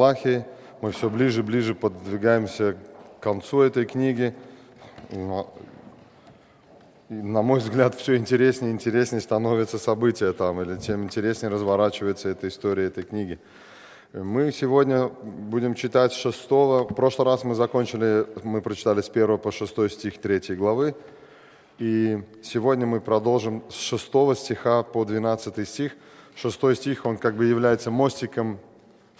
[0.00, 0.46] Малахии.
[0.80, 2.74] Мы все ближе и ближе подвигаемся
[3.18, 4.34] к концу этой книги.
[5.10, 5.16] И,
[7.10, 12.48] на мой взгляд, все интереснее и интереснее становятся события там, или тем интереснее разворачивается эта
[12.48, 13.38] история этой книги.
[14.14, 16.50] Мы сегодня будем читать с 6.
[16.50, 20.94] В прошлый раз мы закончили, мы прочитали с 1 по 6 стих 3 главы.
[21.78, 25.92] И сегодня мы продолжим с 6 стиха по 12 стих.
[26.36, 28.60] 6 стих, он как бы является мостиком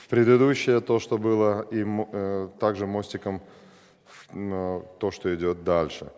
[0.04, 3.40] в предыдущее, то, что было, и э, также мостиком
[4.32, 6.10] э, то, что идет дальше.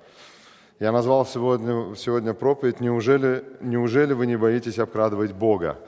[0.78, 5.78] Я назвал сегодня, сегодня проповедь «Неужели, «Неужели вы не боитесь обкрадывать Бога?»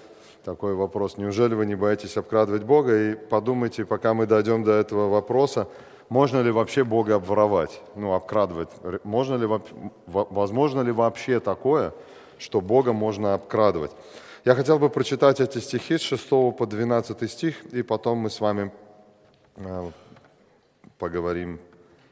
[0.45, 1.17] Такой вопрос.
[1.17, 2.95] Неужели вы не боитесь обкрадывать Бога?
[2.95, 5.69] И подумайте, пока мы дойдем до этого вопроса,
[6.11, 8.69] можно ли вообще Бога обворовать, ну, обкрадывать?
[9.05, 9.49] Можно ли,
[10.07, 11.95] возможно ли вообще такое,
[12.37, 13.93] что Бога можно обкрадывать?
[14.45, 18.41] Я хотел бы прочитать эти стихи с 6 по 12 стих, и потом мы с
[18.41, 18.71] вами
[19.57, 19.91] э,
[20.99, 21.59] поговорим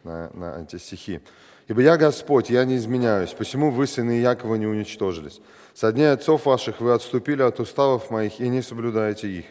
[0.03, 1.21] на, на эти стихи.
[1.69, 5.43] «Ибо я Господь, я не изменяюсь, посему вы, сыны Якова, не уничтожились.
[5.75, 9.45] Со дней отцов ваших вы отступили от уставов моих и не соблюдаете их.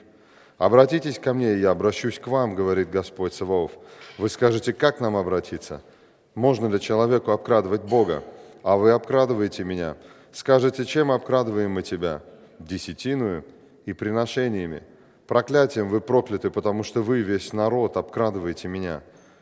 [0.58, 3.73] Обратитесь ко мне, и я обращусь к вам, говорит Господь Саваоф.
[4.18, 5.84] Вы скажете, как нам обратиться?
[6.34, 8.23] Можно ли человеку обкрадывать Бога?
[8.64, 9.98] А вы обкрадываете меня.
[10.32, 12.23] Скажете, чем обкрадываем мы тебя?
[12.66, 13.44] Десятиную
[13.86, 14.84] и приношениями.
[15.28, 19.02] Проклятием вы прокляты, потому что вы, весь народ, обкрадываете меня.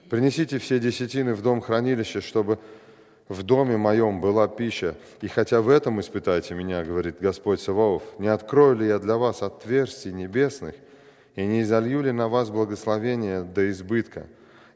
[0.10, 2.60] Принесите все десятины в дом хранилища, чтобы
[3.28, 4.96] в доме моем была пища.
[5.22, 9.42] И хотя в этом испытайте меня, говорит Господь Саваоф, не открою ли я для вас
[9.42, 10.76] отверстий небесных,
[11.36, 14.28] и не изолью ли на вас благословение до избытка?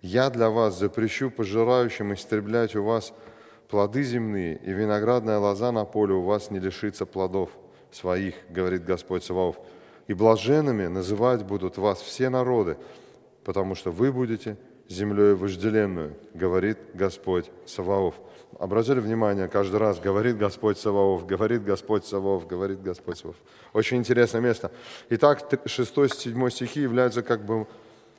[0.02, 3.14] Я для вас запрещу пожирающим истреблять у вас
[3.70, 7.50] плоды земные, и виноградная лоза на поле у вас не лишится плодов
[7.94, 9.58] своих, говорит Господь Саваоф.
[10.08, 12.78] И блаженными называть будут вас все народы,
[13.44, 14.58] потому что вы будете
[14.90, 18.16] землей вожделенную, говорит Господь Саваоф.
[18.60, 23.38] Обратили внимание, каждый раз говорит Господь Саваоф, говорит Господь Саваоф, говорит Господь Саваоф.
[23.74, 24.72] Очень интересное место.
[25.10, 27.66] Итак, 6-7 стихи являются как бы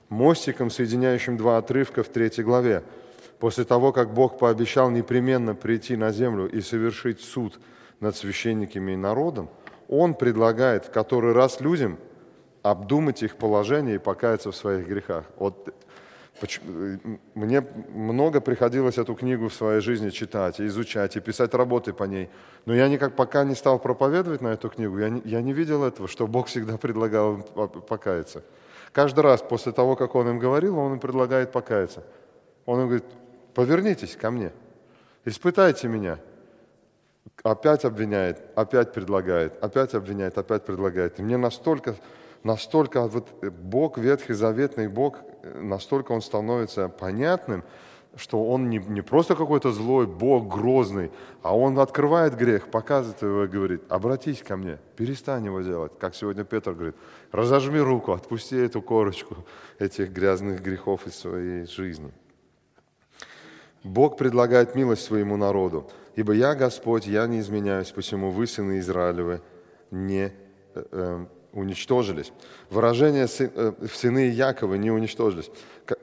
[0.09, 2.83] мостиком, соединяющим два отрывка в третьей главе.
[3.39, 7.61] После того, как Бог пообещал непременно прийти на землю и совершить суд
[8.01, 9.49] над священниками и народом,
[9.89, 11.99] он предлагает в который раз людям
[12.62, 15.25] обдумать их положение и покаяться в своих грехах.
[15.37, 15.75] Вот
[17.34, 22.05] мне много приходилось эту книгу в своей жизни читать, и изучать, и писать работы по
[22.05, 22.28] ней.
[22.67, 25.84] Но я никак пока не стал проповедовать на эту книгу, я не, я не видел
[25.84, 28.43] этого, что Бог всегда предлагал им покаяться.
[28.93, 32.03] Каждый раз после того, как Он им говорил, Он им предлагает покаяться.
[32.67, 33.05] Он им говорит,
[33.55, 34.53] повернитесь ко мне,
[35.25, 36.19] испытайте меня,
[37.44, 41.21] опять обвиняет, опять предлагает, опять обвиняет, опять предлагает.
[41.21, 41.94] И мне настолько,
[42.43, 47.62] настолько вот Бог, Ветхий Заветный Бог, настолько он становится понятным,
[48.16, 51.10] что он не, не просто какой-то злой Бог, грозный,
[51.43, 55.93] а он открывает грех, показывает его и говорит, обратись ко мне, перестань его делать.
[55.99, 56.94] Как сегодня Петр говорит,
[57.31, 59.37] разожми руку, отпусти эту корочку
[59.78, 62.12] этих грязных грехов из своей жизни.
[63.82, 65.91] Бог предлагает милость своему народу.
[66.17, 69.41] «Ибо я Господь, я не изменяюсь, посему вы, сыны Израилевы,
[69.91, 70.33] не
[70.75, 72.33] э, э уничтожились».
[72.71, 75.51] Выражение э, «сыны Якова не уничтожились».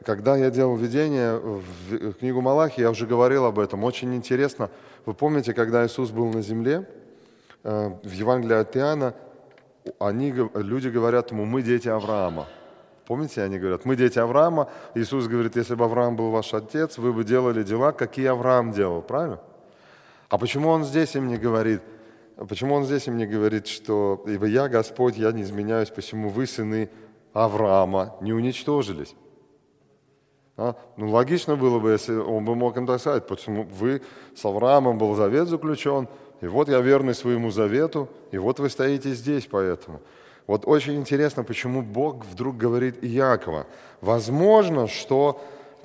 [0.05, 3.83] Когда я делал введение в книгу Малахи, я уже говорил об этом.
[3.83, 4.69] Очень интересно.
[5.05, 6.87] Вы помните, когда Иисус был на земле,
[7.63, 9.13] э, в Евангелии от Иоанна,
[9.99, 12.47] они, люди говорят ему, мы дети Авраама.
[13.07, 14.69] Помните, они говорят, мы дети Авраама.
[14.95, 19.01] Иисус говорит, если бы Авраам был ваш отец, вы бы делали дела, какие Авраам делал.
[19.01, 19.39] Правильно?
[20.31, 21.81] А почему он здесь им не говорит,
[22.47, 26.47] почему он здесь им не говорит, что «Ибо я, Господь, я не изменяюсь, посему вы,
[26.47, 26.89] сыны
[27.33, 29.13] Авраама, не уничтожились».
[30.55, 30.77] А?
[30.95, 34.03] Ну, логично было бы, если он бы мог им так сказать, почему вы
[34.33, 36.07] с Авраамом был завет заключен,
[36.39, 39.99] и вот я верный своему завету, и вот вы стоите здесь поэтому.
[40.47, 43.67] Вот очень интересно, почему Бог вдруг говорит Иакова.
[43.99, 45.41] Возможно, что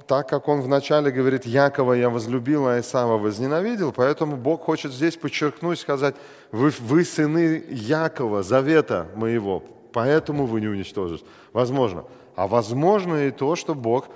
[0.07, 5.17] так как он вначале говорит, Якова я возлюбил, а Исава возненавидел, поэтому Бог хочет здесь
[5.17, 6.15] подчеркнуть, сказать,
[6.53, 9.63] вы, вы сыны Якова, завета моего,
[9.93, 11.25] поэтому вы не уничтожите.
[11.53, 12.05] Возможно.
[12.37, 14.09] А возможно и то, что Бог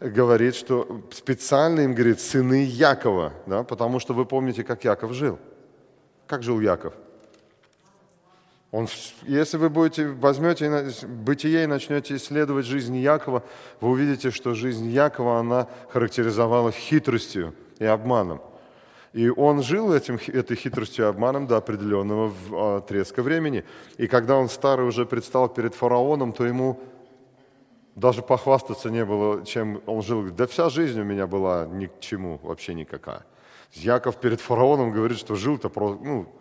[0.00, 5.38] говорит, что специально им говорит сыны Якова, да, потому что вы помните, как Яков жил.
[6.26, 6.94] Как жил Яков?
[8.72, 8.86] Он,
[9.22, 13.42] если вы будете, возьмете бытие и начнете исследовать жизнь Якова,
[13.80, 18.40] вы увидите, что жизнь Якова, она характеризовалась хитростью и обманом.
[19.12, 23.64] И он жил этим, этой хитростью и обманом до определенного отрезка времени.
[23.96, 26.78] И когда он старый уже предстал перед фараоном, то ему
[27.96, 30.30] даже похвастаться не было, чем он жил.
[30.30, 33.24] Да вся жизнь у меня была ни к чему, вообще никакая.
[33.72, 36.32] Яков перед фараоном говорит, что жил-то просто, ну,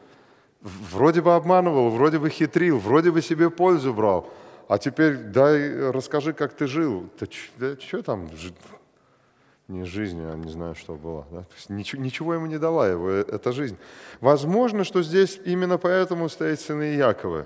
[0.62, 4.30] вроде бы обманывал, вроде бы хитрил, вроде бы себе пользу брал.
[4.68, 7.10] А теперь дай, расскажи, как ты жил.
[7.20, 7.28] Да,
[7.58, 8.30] да что там,
[9.68, 11.26] не жизнь, а не знаю, что было.
[11.32, 11.46] Да?
[11.70, 13.78] Ничего, ничего ему не дала его, э, эта жизнь.
[14.20, 17.46] Возможно, что здесь именно поэтому стоят сыны Якова,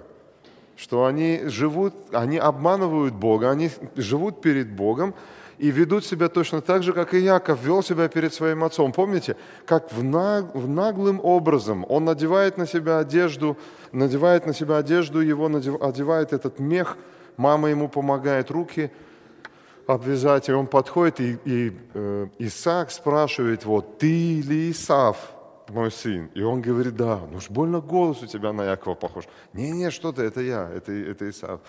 [0.78, 5.14] что они живут, они обманывают Бога, они живут перед Богом
[5.58, 8.92] и ведут себя точно так же, как и Яков вел себя перед своим отцом.
[8.92, 9.36] Помните,
[9.66, 13.58] как в, наг, в наглым образом он надевает на себя одежду,
[13.92, 16.98] надевает на себя одежду, его надев, одевает этот мех,
[17.38, 18.92] мама ему помогает руки–
[19.88, 25.18] обвязать, и он подходит, и, и э, Исаак спрашивает его, ты ли Исав,
[25.70, 26.30] мой сын?
[26.34, 29.26] И он говорит, да, ну уж больно голос у тебя на Якова похож.
[29.54, 31.60] Не-не, что ты, это я, это, это Исав.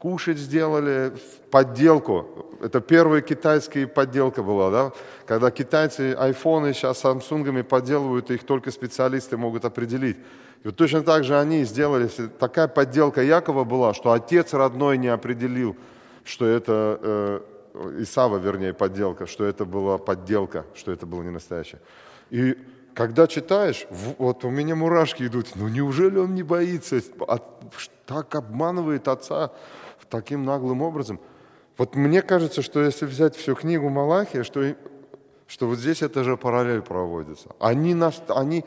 [0.00, 1.12] Кушать сделали
[1.50, 2.26] подделку.
[2.62, 4.92] Это первая китайская подделка была, да?
[5.26, 10.16] Когда китайцы айфоны сейчас самсунгами подделывают, их только специалисты могут определить.
[10.62, 12.08] И вот точно так же они сделали,
[12.38, 15.76] такая подделка Якова была, что отец родной не определил,
[16.24, 17.40] что это э,
[17.98, 21.80] Исава, вернее, подделка, что это была подделка, что это было не настоящее.
[22.30, 22.56] И
[22.94, 27.02] когда читаешь, вот у меня мурашки идут, ну неужели он не боится,
[28.06, 29.52] так обманывает отца
[30.10, 31.20] таким наглым образом?
[31.78, 34.74] Вот мне кажется, что если взять всю книгу Малахия, что,
[35.46, 37.48] что вот здесь это же параллель проводится.
[37.58, 38.64] Они, нас, они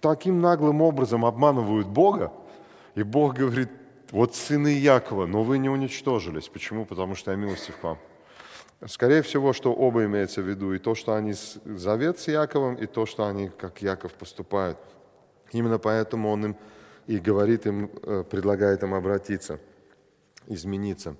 [0.00, 2.32] таким наглым образом обманывают Бога,
[2.94, 3.70] и Бог говорит,
[4.10, 6.48] вот сыны Якова, но вы не уничтожились.
[6.48, 6.84] Почему?
[6.84, 7.98] Потому что я милостив к вам.
[8.86, 11.32] Скорее всего, что оба имеется в виду, и то, что они
[11.64, 14.78] завет с Яковом, и то, что они, как Яков, поступают.
[15.52, 16.56] Именно поэтому он им
[17.06, 19.60] и говорит им, э, предлагает им обратиться,
[20.48, 21.16] измениться.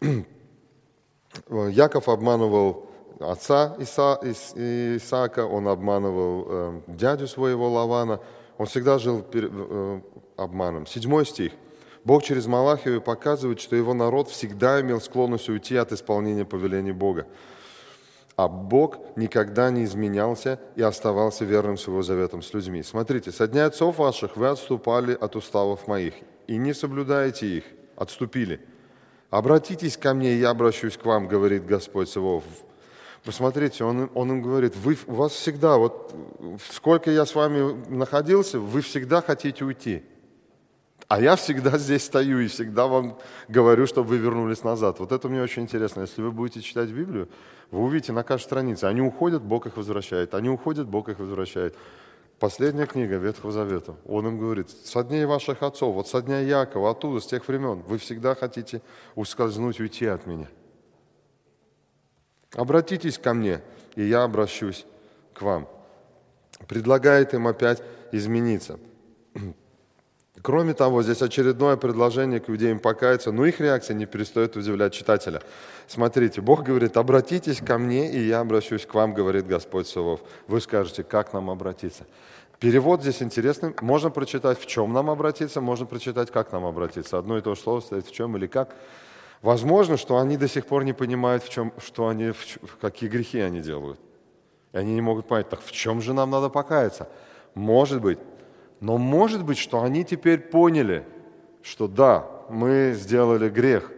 [1.70, 2.90] Яков обманывал
[3.20, 8.20] отца Иса, Исаака, он обманывал э, дядю своего Лавана,
[8.56, 10.00] он всегда жил э,
[10.36, 10.86] обманом.
[10.86, 11.52] Седьмой стих–
[12.08, 17.26] Бог через Малахию показывает, что его народ всегда имел склонность уйти от исполнения повелений Бога.
[18.34, 22.82] А Бог никогда не изменялся и оставался верным своего заветом с людьми.
[22.82, 26.14] Смотрите, со дня отцов ваших вы отступали от уставов моих,
[26.46, 27.64] и не соблюдаете их,
[27.98, 28.60] отступили.
[29.30, 32.44] Обратитесь ко мне, я обращусь к вам, говорит Господь Савов.
[33.24, 36.14] Посмотрите, он, он им говорит, вы, у вас всегда, вот
[36.70, 40.02] сколько я с вами находился, вы всегда хотите уйти.
[41.08, 43.18] А я всегда здесь стою и всегда вам
[43.48, 44.98] говорю, чтобы вы вернулись назад.
[45.00, 46.02] Вот это мне очень интересно.
[46.02, 47.28] Если вы будете читать Библию,
[47.70, 50.34] вы увидите на каждой странице, они уходят, Бог их возвращает.
[50.34, 51.74] Они уходят, Бог их возвращает.
[52.38, 53.96] Последняя книга Ветхого Завета.
[54.06, 57.82] Он им говорит, со дней ваших отцов, вот со дня Якова, оттуда, с тех времен,
[57.88, 58.80] вы всегда хотите
[59.16, 60.46] ускользнуть, уйти от меня.
[62.54, 63.60] Обратитесь ко мне,
[63.96, 64.86] и я обращусь
[65.34, 65.68] к вам.
[66.68, 67.82] Предлагает им опять
[68.12, 68.78] измениться.
[70.42, 75.42] Кроме того, здесь очередное предложение к иудеям покаяться, но их реакция не перестает удивлять читателя.
[75.86, 80.20] Смотрите, Бог говорит, обратитесь ко мне, и я обращусь к вам, говорит Господь Савов.
[80.46, 82.06] Вы скажете, как нам обратиться?
[82.60, 83.74] Перевод здесь интересный.
[83.80, 87.16] Можно прочитать, в чем нам обратиться, можно прочитать, как нам обратиться.
[87.18, 88.74] Одно и то же слово стоит в чем или как.
[89.42, 93.38] Возможно, что они до сих пор не понимают, в чем, что они, в, какие грехи
[93.38, 94.00] они делают.
[94.72, 97.08] И они не могут понять, так в чем же нам надо покаяться?
[97.54, 98.18] Может быть,
[98.80, 101.04] но может быть, что они теперь поняли,
[101.62, 103.90] что да, мы сделали грех.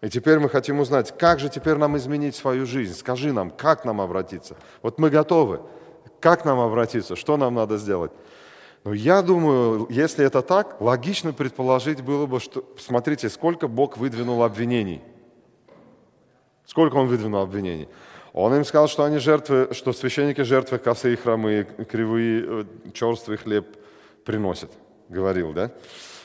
[0.00, 2.94] И теперь мы хотим узнать, как же теперь нам изменить свою жизнь.
[2.94, 4.56] Скажи нам, как нам обратиться.
[4.82, 5.60] Вот мы готовы.
[6.20, 7.14] Как нам обратиться?
[7.16, 8.12] Что нам надо сделать?
[8.84, 14.42] Но я думаю, если это так, логично предположить было бы, что, смотрите, сколько Бог выдвинул
[14.42, 15.02] обвинений.
[16.66, 17.88] Сколько Он выдвинул обвинений?
[18.32, 23.66] Он им сказал, что они жертвы, что священники жертвы косые хромые, кривые, э, черствый хлеб
[24.24, 24.70] приносят,
[25.08, 25.70] говорил, да?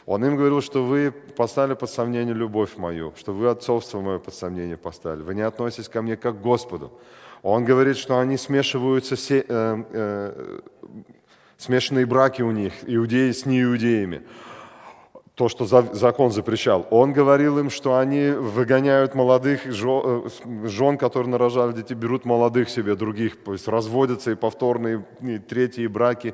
[0.06, 4.34] Он им говорил, что вы поставили под сомнение любовь мою, что вы отцовство мое под
[4.34, 6.94] сомнение поставили, вы не относитесь ко мне как к Господу.
[7.44, 10.60] Он говорит, что они смешиваются, се, э, э,
[11.58, 14.24] смешанные браки у них, иудеи с неиудеями
[15.38, 16.88] то, что закон запрещал.
[16.90, 22.96] Он говорил им, что они выгоняют молодых жен, э, которые нарожали детей, берут молодых себе,
[22.96, 26.34] других, то есть разводятся и повторные, и третьи браки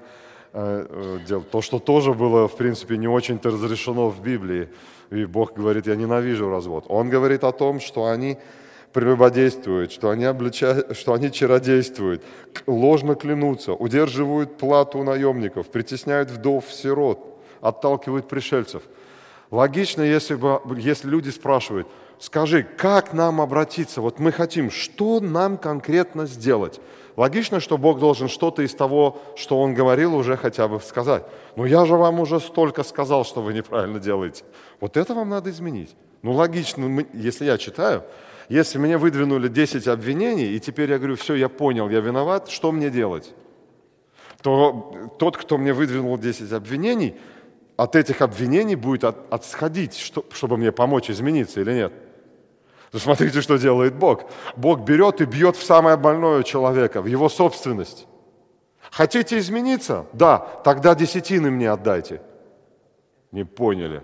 [0.54, 1.52] э, э, делают.
[1.52, 4.70] То, что тоже было, в принципе, не очень-то разрешено в Библии.
[5.12, 6.86] И Бог говорит, я ненавижу развод.
[6.88, 8.38] Он говорит о том, что они
[8.94, 12.24] прелюбодействуют, что они, обличают, что они чародействуют,
[12.68, 17.32] ложно клянутся, удерживают плату наемников, притесняют вдов, сирот–
[17.64, 18.84] отталкивают пришельцев.
[19.50, 21.88] Логично, если, бы, если люди спрашивают,
[22.20, 24.02] скажи, как нам обратиться?
[24.02, 26.82] Вот мы хотим, что нам конкретно сделать?
[27.16, 31.24] Логично, что Бог должен что-то из того, что Он говорил, уже хотя бы сказать.
[31.56, 34.44] Но я же вам уже столько сказал, что вы неправильно делаете.
[34.80, 35.96] Вот это вам надо изменить.
[36.24, 38.04] Ну, логично, если я читаю,
[38.50, 42.72] если мне выдвинули 10 обвинений, и теперь я говорю, все, я понял, я виноват, что
[42.72, 43.34] мне делать?
[44.42, 47.16] То тот, кто мне выдвинул 10 обвинений,
[47.78, 51.94] от этих обвинений будет от, отсходить, что, чтобы мне помочь измениться или нет.
[52.92, 54.30] Но смотрите, что делает Бог.
[54.56, 58.08] Бог берет и бьет в самое больное человека, в его собственность.
[58.92, 60.06] Хотите измениться?
[60.14, 62.22] Да, тогда десятины мне отдайте.
[63.32, 64.04] Не поняли.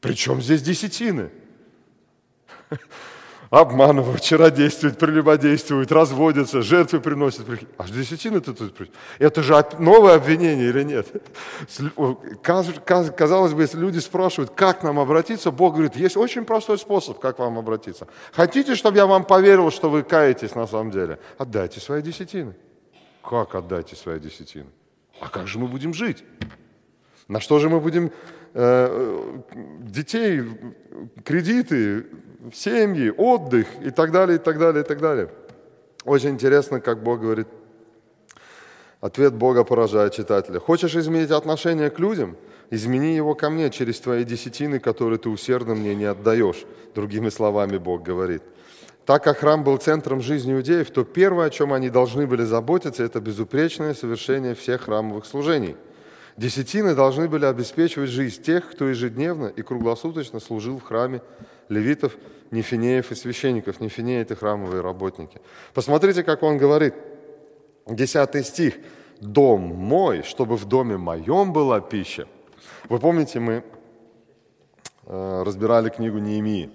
[0.00, 1.30] Причем здесь десятины?
[3.52, 7.46] Обманывают, чародействуют, прелюбодействуют, разводятся, жертвы приносят.
[7.76, 8.72] Аж десятины ты тут
[9.18, 11.06] Это же новое обвинение или нет?
[12.42, 17.38] Казалось бы, если люди спрашивают, как нам обратиться, Бог говорит, есть очень простой способ, как
[17.40, 18.08] вам обратиться.
[18.32, 21.18] Хотите, чтобы я вам поверил, что вы каетесь на самом деле?
[21.36, 22.54] Отдайте свои десятины.
[23.22, 24.70] Как отдайте свои десятины?
[25.20, 26.24] А как же мы будем жить?
[27.28, 28.12] На что же мы будем
[28.54, 30.42] детей,
[31.24, 32.06] кредиты,
[32.52, 35.28] семьи, отдых и так далее, и так далее, и так далее.
[36.04, 37.48] Очень интересно, как Бог говорит.
[39.00, 40.60] Ответ Бога поражает читателя.
[40.60, 42.36] Хочешь изменить отношение к людям?
[42.70, 46.64] Измени его ко мне через твои десятины, которые ты усердно мне не отдаешь.
[46.94, 48.42] Другими словами Бог говорит.
[49.04, 53.02] Так как храм был центром жизни иудеев, то первое, о чем они должны были заботиться,
[53.02, 55.74] это безупречное совершение всех храмовых служений.
[56.36, 61.20] Десятины должны были обеспечивать жизнь тех, кто ежедневно и круглосуточно служил в храме
[61.68, 62.16] левитов,
[62.50, 63.80] нефинеев и священников.
[63.80, 65.40] Нефинеи– это храмовые работники.
[65.74, 66.94] Посмотрите, как он говорит.
[67.86, 68.74] Десятый стих.
[69.20, 72.26] «Дом мой, чтобы в доме моем была пища».
[72.88, 73.62] Вы помните, мы
[75.06, 76.70] э, разбирали книгу Неемии.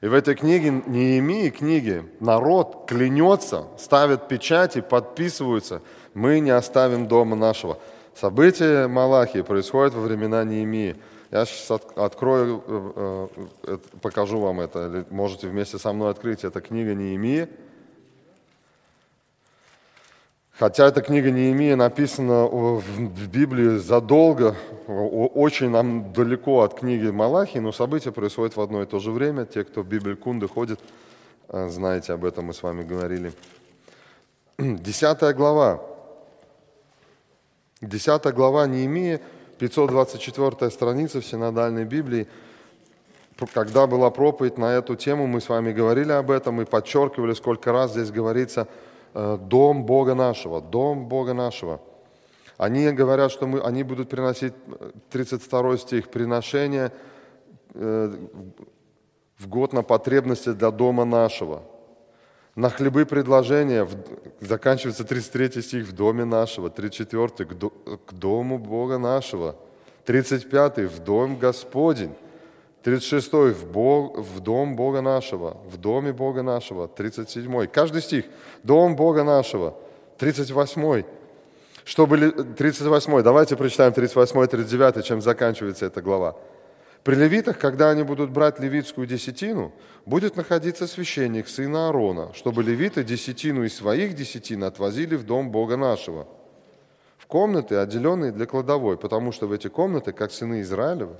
[0.00, 5.80] И в этой книге, Неемии книге, народ клянется, ставит печати, подписываются.
[6.14, 7.78] Мы не оставим дома нашего.
[8.20, 10.96] События Малахии происходят во времена Неемии.
[11.30, 13.28] Я сейчас открою, э,
[13.62, 15.06] э, покажу вам это.
[15.10, 16.42] Можете вместе со мной открыть.
[16.42, 17.48] Это книга Неемии.
[20.50, 24.56] Хотя эта книга Неемия написана в Библии задолго,
[24.88, 29.44] очень нам далеко от книги Малахии, но события происходят в одно и то же время.
[29.44, 30.80] Те, кто в Библию Кунды ходит,
[31.50, 33.32] э, знаете, об этом мы с вами говорили.
[34.58, 35.97] Десятая глава.
[37.80, 39.20] Десятая глава Неемии–
[39.58, 42.26] 524 страница в синодальной Библии.
[43.52, 47.70] Когда была проповедь на эту тему, мы с вами говорили об этом и подчеркивали, сколько
[47.70, 48.66] раз здесь говорится
[49.14, 51.80] э, «дом Бога нашего», «дом Бога нашего».
[52.56, 54.54] Они говорят, что мы, они будут приносить,
[55.10, 56.90] 32 стих, приношение
[57.74, 58.12] э,
[59.38, 61.62] в год на потребности для дома нашего.
[62.58, 63.88] На хлебы предложения,
[64.40, 67.48] заканчивается 33 стих, в доме нашего, 34
[68.04, 69.54] к дому Бога нашего,
[70.06, 72.16] 35 в дом Господень,
[72.82, 78.24] 36 в, Бог, в дом Бога нашего, в доме Бога нашего, 37 каждый стих,
[78.64, 79.76] дом Бога нашего,
[80.18, 81.04] 38
[81.84, 86.34] чтобы 38 давайте прочитаем 38 39 чем заканчивается эта глава.
[87.04, 89.72] При левитах, когда они будут брать левитскую десятину,
[90.04, 95.76] будет находиться священник, сына Аарона, чтобы левиты десятину из своих десятин отвозили в дом Бога
[95.76, 96.28] нашего.
[97.16, 101.16] В комнаты, отделенные для кладовой, потому что в эти комнаты, как сыны Израилева,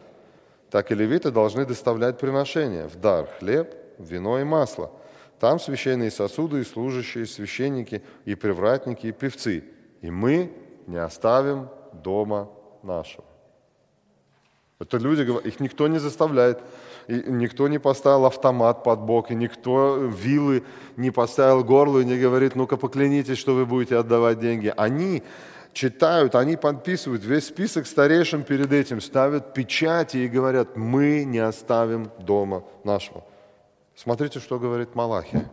[0.70, 4.90] так и левиты должны доставлять приношения в дар хлеб, вино и масло.
[5.40, 9.64] Там священные сосуды и служащие священники, и привратники, и певцы.
[10.02, 10.52] И мы
[10.86, 12.50] не оставим дома
[12.82, 13.27] нашего.
[14.80, 16.60] Это люди, их никто не заставляет,
[17.08, 20.62] и никто не поставил автомат под бок, и никто вилы
[20.96, 24.72] не поставил горло и не говорит, ну-ка поклянитесь, что вы будете отдавать деньги.
[24.76, 25.24] Они
[25.72, 32.10] читают, они подписывают весь список старейшин перед этим, ставят печати и говорят, мы не оставим
[32.20, 33.24] дома нашего.
[33.96, 35.50] Смотрите, что говорит Малахия.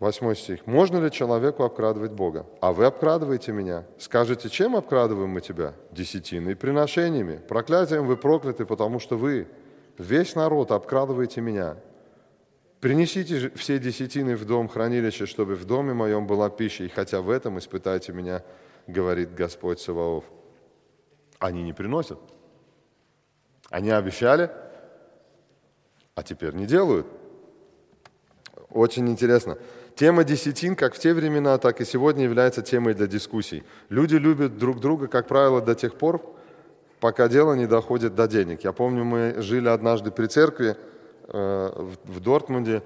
[0.00, 0.66] Восьмой стих.
[0.66, 2.46] «Можно ли человеку обкрадывать Бога?
[2.62, 3.84] А вы обкрадываете меня.
[3.98, 5.74] Скажете, чем обкрадываем мы тебя?
[5.92, 7.36] Десятиной приношениями.
[7.36, 9.46] Проклятием вы прокляты, потому что вы,
[9.98, 11.76] весь народ, обкрадываете меня.
[12.80, 17.28] Принесите все десятины в дом хранилища, чтобы в доме моем была пища, и хотя в
[17.28, 18.42] этом испытайте меня,
[18.86, 20.24] говорит Господь Саваоф.
[21.38, 22.18] Они не приносят.
[23.68, 24.50] Они обещали,
[26.14, 27.06] а теперь не делают.
[28.70, 29.58] Очень интересно.
[29.94, 33.64] Тема десятин как в те времена, так и сегодня является темой для дискуссий.
[33.88, 36.22] Люди любят друг друга, как правило, до тех пор,
[37.00, 38.64] пока дело не доходит до денег.
[38.64, 40.76] Я помню, мы жили однажды при церкви
[41.28, 42.82] э, в, в Дортмунде,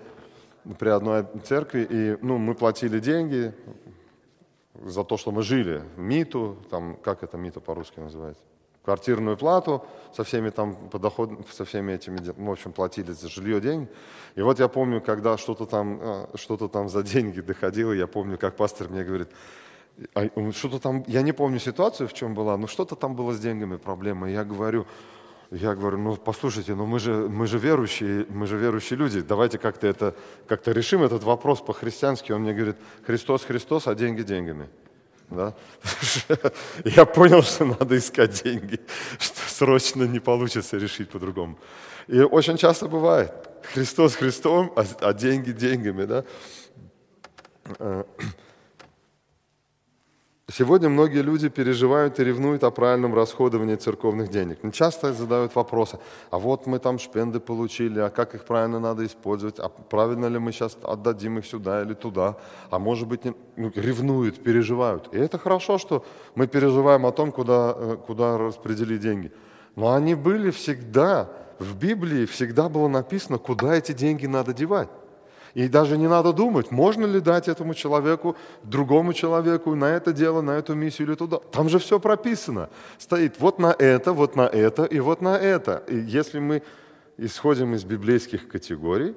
[0.79, 3.53] при одной церкви, и ну, мы платили деньги
[4.83, 8.43] за то, что мы жили, МИТу, там, как это МИТу по-русски называется?
[8.85, 13.89] Квартирную плату со всеми там подоход, со всеми этими, в общем, платили за жилье деньги.
[14.35, 18.39] И вот я помню, когда что-то там, э, что-то там за деньги доходило, я помню,
[18.39, 19.29] как пастор мне говорит,
[20.15, 23.41] а, что-то там, я не помню ситуацию, в чем была, но что-то там было с
[23.41, 24.29] деньгами проблема.
[24.29, 24.87] Я говорю,
[25.51, 29.59] я говорю, ну послушайте, ну мы же, мы же верующие, мы же верующие люди, давайте
[29.59, 30.15] как-то это,
[30.47, 32.33] как-то решим этот вопрос по-христиански.
[32.33, 32.77] Он мне говорит,
[33.07, 34.69] Христос, Христос, а деньги деньгами.
[35.31, 35.55] Да?
[36.85, 38.81] Я понял, что надо искать деньги,
[39.19, 41.59] что срочно не получится решить по-другому.
[42.07, 43.33] И очень часто бывает,
[43.73, 46.05] Христос Христом, а, а деньги деньгами.
[46.05, 46.25] Да?
[50.53, 54.59] Сегодня многие люди переживают и ревнуют о правильном расходовании церковных денег.
[54.75, 55.99] Часто задают вопросы,
[56.31, 60.39] а вот мы там шпенды получили, а как их правильно надо использовать, а правильно ли
[60.39, 62.37] мы сейчас отдадим их сюда или туда,
[62.71, 63.35] а может быть, не...
[63.57, 65.09] ну, ревнуют, переживают.
[65.15, 69.33] И это хорошо, что мы переживаем о том, куда, э, куда распределить деньги.
[69.77, 74.91] Но они были всегда, в Библии всегда было написано, куда эти деньги надо девать.
[75.55, 80.43] И даже не надо думать, можно ли дать этому человеку, другому человеку на это дело,
[80.43, 81.39] на эту миссию или туда.
[81.53, 82.69] Там же все прописано.
[82.99, 85.85] Стоит вот на это, вот на это и вот на это.
[85.87, 86.63] И если мы
[87.19, 89.15] исходим из библейских категорий,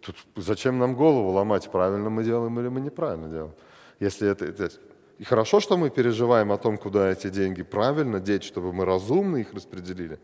[0.00, 3.54] тут зачем нам голову ломать, правильно мы делаем или мы неправильно делаем?
[4.00, 4.70] Если это, это
[5.18, 9.36] и хорошо, что мы переживаем о том, куда эти деньги правильно деть, чтобы мы разумно
[9.36, 10.18] их распределили.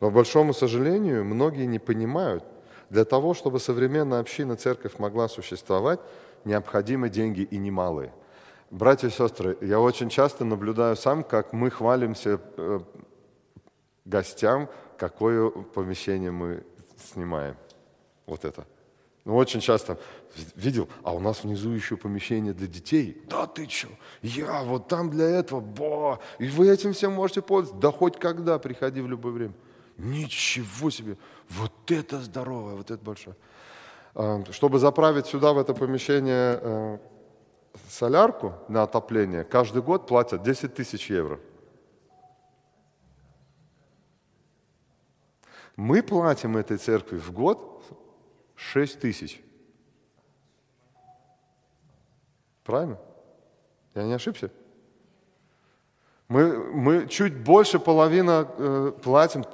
[0.00, 2.44] Но, к большому сожалению, многие не понимают,
[2.90, 6.00] для того, чтобы современная община, церковь могла существовать,
[6.44, 8.12] необходимы деньги и немалые.
[8.70, 12.80] Братья и сестры, я очень часто наблюдаю сам, как мы хвалимся э,
[14.04, 16.64] гостям, какое помещение мы
[17.12, 17.56] снимаем.
[18.26, 18.66] Вот это.
[19.24, 19.98] Ну, очень часто
[20.54, 23.22] видел, а у нас внизу еще помещение для детей.
[23.28, 23.88] Да ты что,
[24.22, 27.80] я вот там для этого, ба, и вы этим всем можете пользоваться.
[27.80, 29.54] Да хоть когда, приходи в любое время.
[29.98, 31.16] Ничего себе,
[31.48, 33.36] вот это здоровое, вот это большое.
[34.14, 36.98] А, чтобы заправить сюда, в это помещение, э,
[37.88, 41.40] солярку на отопление, каждый год платят 10 тысяч евро.
[45.76, 47.84] Мы платим этой церкви в год
[48.54, 49.42] 6 тысяч.
[52.64, 52.98] Правильно?
[53.94, 54.50] Я не ошибся?
[56.28, 59.44] Мы, мы чуть больше половины э, платим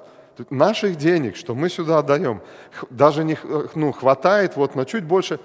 [0.50, 2.40] наших денег, что мы сюда отдаем,
[2.90, 3.38] даже не
[3.74, 5.38] ну, хватает вот на чуть больше,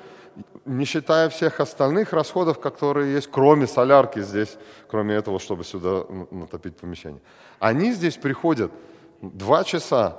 [0.66, 6.78] не считая всех остальных расходов, которые есть, кроме солярки здесь, кроме этого, чтобы сюда натопить
[6.78, 7.22] помещение.
[7.60, 8.72] Они здесь приходят
[9.22, 10.18] два часа,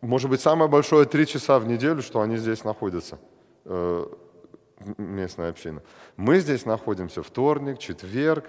[0.00, 3.18] может быть, самое большое три часа в неделю, что они здесь находятся,
[3.64, 4.06] э,
[4.96, 5.82] местная община.
[6.16, 8.46] Мы здесь находимся вторник, четверг,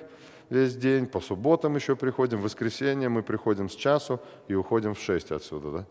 [0.51, 4.99] весь день, по субботам еще приходим, в воскресенье мы приходим с часу и уходим в
[4.99, 5.71] 6 отсюда.
[5.71, 5.85] Да?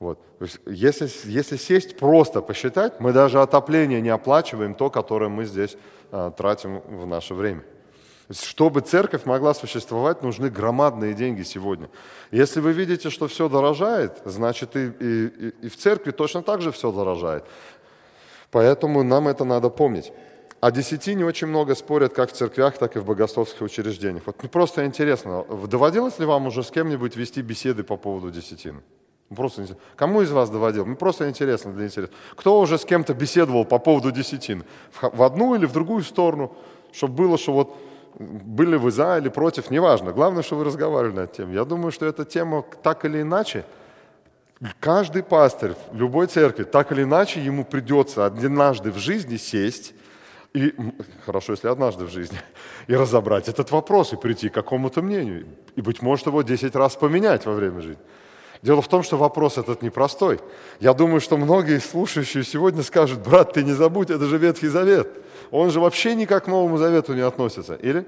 [0.00, 0.18] Вот.
[0.66, 5.76] Есть, если, если сесть просто посчитать, мы даже отопление не оплачиваем то, которое мы здесь
[6.10, 7.62] а, тратим в наше время.
[8.30, 11.88] Чтобы церковь могла существовать, нужны громадные деньги сегодня.
[12.30, 16.70] Если вы видите, что все дорожает, значит и, и, и в церкви точно так же
[16.70, 17.44] все дорожает.
[18.50, 20.12] Поэтому нам это надо помнить.
[20.60, 24.24] О десятине очень много спорят как в церквях, так и в богословских учреждениях.
[24.26, 28.80] Вот мне просто интересно, доводилось ли вам уже с кем-нибудь вести беседы по поводу десятины?
[29.28, 29.84] Просто интересно.
[29.94, 30.84] Кому из вас доводил?
[30.84, 32.12] Мне просто интересно для интереса.
[32.34, 34.64] Кто уже с кем-то беседовал по поводу десятин?
[35.00, 36.56] В одну или в другую сторону?
[36.92, 37.76] Чтобы было, что вот
[38.18, 40.12] были вы за или против, неважно.
[40.12, 41.48] Главное, что вы разговаривали на эту.
[41.52, 43.64] Я думаю, что эта тема так или иначе,
[44.80, 49.94] каждый пастырь в любой церкви, так или иначе ему придется однажды в жизни сесть
[50.54, 50.74] и
[51.26, 52.38] хорошо, если однажды в жизни,
[52.86, 56.96] и разобрать этот вопрос, и прийти к какому-то мнению, и, быть может, его 10 раз
[56.96, 58.02] поменять во время жизни.
[58.62, 60.40] Дело в том, что вопрос этот непростой.
[60.80, 65.08] Я думаю, что многие слушающие сегодня скажут, брат, ты не забудь, это же Ветхий Завет.
[65.50, 67.74] Он же вообще никак к Новому Завету не относится.
[67.74, 68.04] Или?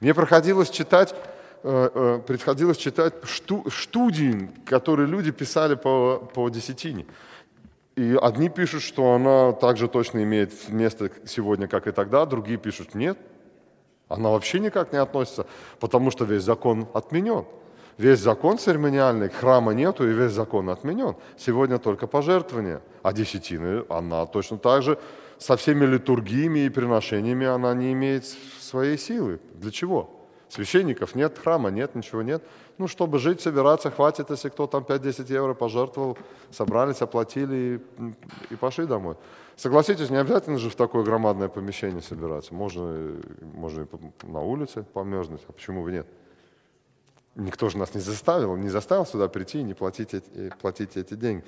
[0.00, 1.14] Мне проходилось читать,
[1.62, 7.06] э, э, приходилось читать шту, студии, которые люди писали по, по десятине.
[7.96, 12.94] И одни пишут, что она также точно имеет место сегодня, как и тогда, другие пишут,
[12.94, 13.16] нет,
[14.08, 15.46] она вообще никак не относится,
[15.80, 17.44] потому что весь закон отменен.
[17.96, 21.14] Весь закон церемониальный, храма нету, и весь закон отменен.
[21.36, 22.80] Сегодня только пожертвование.
[23.02, 24.98] А десятины, она точно так же
[25.38, 28.24] со всеми литургиями и приношениями, она не имеет
[28.60, 29.38] своей силы.
[29.54, 30.13] Для чего?
[30.54, 32.40] Священников нет, храма нет, ничего нет.
[32.78, 36.16] Ну, чтобы жить, собираться, хватит, если кто там 5-10 евро пожертвовал,
[36.52, 39.16] собрались, оплатили и, и пошли домой.
[39.56, 42.54] Согласитесь, не обязательно же в такое громадное помещение собираться.
[42.54, 43.16] Можно,
[43.52, 43.86] можно и
[44.28, 46.06] на улице померзнуть, а почему бы нет?
[47.34, 51.14] Никто же нас не заставил, не заставил сюда прийти и не платить эти, платить эти
[51.14, 51.42] деньги.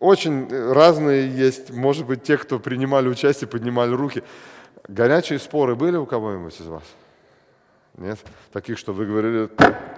[0.00, 4.22] Очень разные есть, может быть, те, кто принимали участие, поднимали руки.
[4.86, 6.84] Горячие споры были у кого-нибудь из вас?
[7.96, 8.18] Нет?
[8.52, 9.48] Таких, что вы говорили,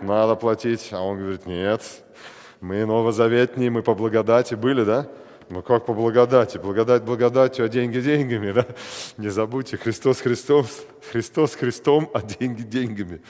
[0.02, 1.82] надо платить, а он говорит, нет,
[2.60, 5.08] мы новозаветние, мы по благодати были, да?
[5.48, 6.58] Ну как по благодати?
[6.58, 8.66] Благодать благодатью, а деньги деньгами, да?
[9.18, 10.66] Не забудьте, Христос Христом,
[11.10, 13.20] Христос Христом, а деньги деньгами.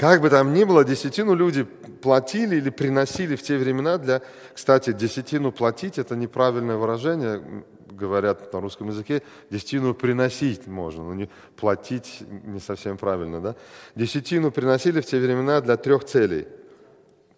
[0.00, 4.22] Как бы там ни было, десятину люди платили или приносили в те времена для...
[4.54, 9.22] Кстати, десятину платить– это неправильное выражение, говорят на русском языке.
[9.50, 13.42] Десятину приносить можно, но не платить не совсем правильно.
[13.42, 13.56] Да?
[13.94, 16.48] Десятину приносили в те времена для трех целей.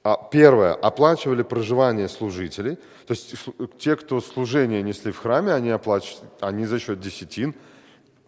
[0.05, 2.77] А первое– оплачивали проживание служителей.
[3.09, 3.35] То есть
[3.81, 7.57] те, кто служение несли в храме, они, оплачивали, они за счет десятин.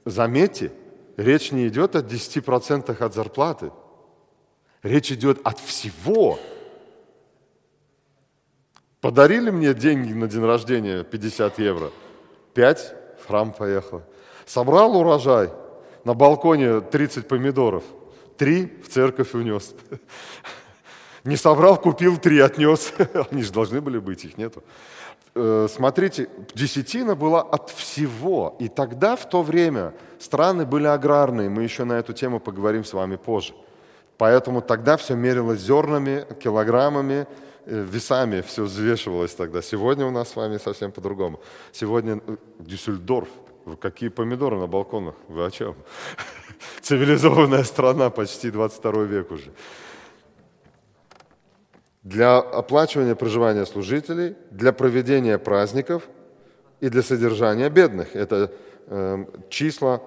[0.04, 0.72] Заметьте,
[1.16, 3.70] речь не идет о 10% от зарплаты–
[4.84, 6.38] Речь идет от всего.
[9.00, 11.90] Подарили мне деньги на день рождения 50 евро.
[12.52, 14.02] 5 в храм поехал.
[14.44, 15.48] Собрал урожай.
[16.04, 17.82] На балконе 30 помидоров.
[18.36, 19.74] Три в церковь унес.
[21.24, 22.92] Не собрал, купил, три отнес.
[23.30, 24.62] Они же должны были быть, их нету.
[25.34, 28.54] Э, смотрите, десятина была от всего.
[28.60, 31.48] И тогда, в то время, страны были аграрные.
[31.48, 33.54] Мы еще на эту тему поговорим с вами позже.
[34.18, 37.26] Поэтому тогда все мерилось зернами, килограммами,
[37.66, 39.62] э, весами все взвешивалось тогда.
[39.62, 41.40] Сегодня у нас с вами совсем по-другому.
[41.72, 43.28] Сегодня э, Дюссельдорф,
[43.80, 45.74] какие помидоры на балконах, вы о чем?
[46.82, 49.52] Цивилизованная страна, почти 22 век уже.
[52.04, 56.02] Для оплачивания проживания служителей, для проведения праздников
[56.80, 58.14] и для содержания бедных.
[58.14, 58.52] Это
[58.86, 60.02] э, числа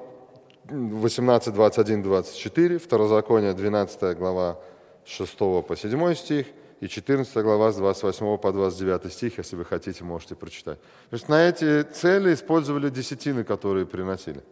[0.70, 4.60] 18, 21, 24, Второзаконие, 12 глава
[5.06, 6.48] 6 по 7 стих
[6.82, 10.80] и 14 глава с 28 по 29 стих, если вы хотите, можете прочитать.
[11.10, 14.44] То есть на эти цели использовали десятины, которые приносили.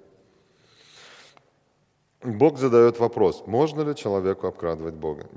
[2.24, 5.28] Бог задает вопрос, можно ли человеку обкрадывать Бога?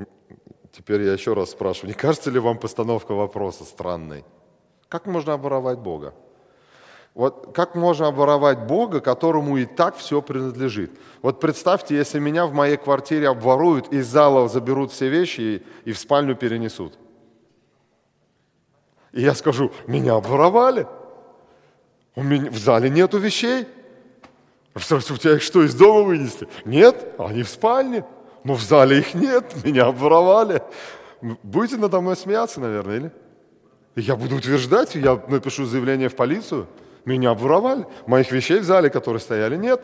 [0.72, 4.24] Теперь я еще раз спрашиваю, не кажется ли вам постановка вопроса странной?
[4.88, 6.14] Как можно оборовать Бога?
[7.14, 10.92] Вот как можно обворовать Бога, которому и так все принадлежит?
[11.20, 15.92] Вот представьте, если меня в моей квартире обворуют, из зала заберут все вещи и, и
[15.92, 16.98] в спальню перенесут.
[19.12, 20.86] И я скажу, меня обворовали.
[22.14, 23.66] У меня, в зале нету вещей.
[24.72, 26.48] Представьте, у тебя их что, из дома вынесли?
[26.64, 28.04] Нет, они в спальне.
[28.44, 30.62] Но в зале их нет, меня обворовали.
[31.42, 33.12] Будете надо мной смеяться, наверное, или?
[33.96, 36.68] Я буду утверждать, я напишу заявление в полицию–
[37.08, 37.86] меня обворовали.
[38.06, 39.80] Моих вещей в зале, которые стояли, нет.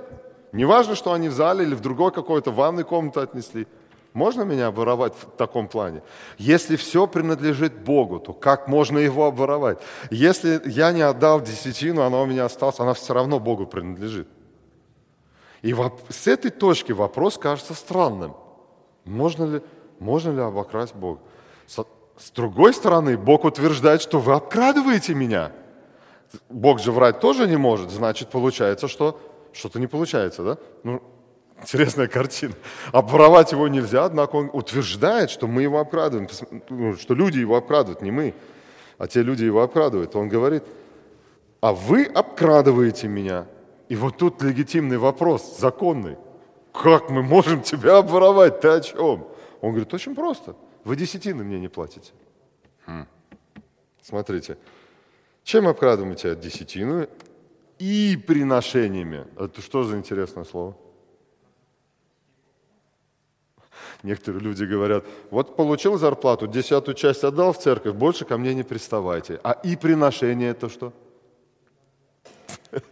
[0.52, 3.66] Не важно, что они в зале или в другой какой-то ванной комнату отнесли.
[4.12, 6.02] Можно меня обворовать в таком плане?
[6.38, 9.78] Если все принадлежит Богу, то как можно его обворовать?
[10.10, 14.28] Если я не отдал десятину, она у меня осталась, она все равно Богу принадлежит.
[15.62, 15.74] И
[16.10, 18.36] с этой точки вопрос кажется странным.
[19.04, 19.62] Можно ли,
[19.98, 21.20] можно ли обокрасть Бога?
[21.66, 25.50] С другой стороны, Бог утверждает, что вы обкрадываете меня–
[26.48, 29.20] Бог же врать тоже не может, значит, получается, что
[29.52, 30.58] что-то не получается, да?
[30.82, 31.02] Ну,
[31.60, 32.54] интересная картина.
[32.92, 36.28] Обворовать его нельзя, однако он утверждает, что мы его обкрадываем,
[36.68, 38.34] ну, что люди его обкрадывают, не мы,
[38.98, 40.14] а те люди его обкрадывают.
[40.16, 40.64] Он говорит,
[41.60, 43.46] а вы обкрадываете меня.
[43.88, 46.16] И вот тут легитимный вопрос, законный.
[46.72, 48.60] Как мы можем тебя обворовать?
[48.60, 49.26] Ты о чем?
[49.60, 50.56] Он говорит, очень просто.
[50.84, 52.12] Вы десятины мне не платите.
[52.86, 53.06] Хм.
[54.02, 54.58] Смотрите,
[55.44, 57.06] чем обкрадываете десятину
[57.78, 59.26] и приношениями?
[59.38, 60.76] Это что за интересное слово?
[64.02, 68.62] Некоторые люди говорят, вот получил зарплату, десятую часть отдал в церковь, больше ко мне не
[68.62, 69.40] приставайте.
[69.42, 70.92] А и приношение это что?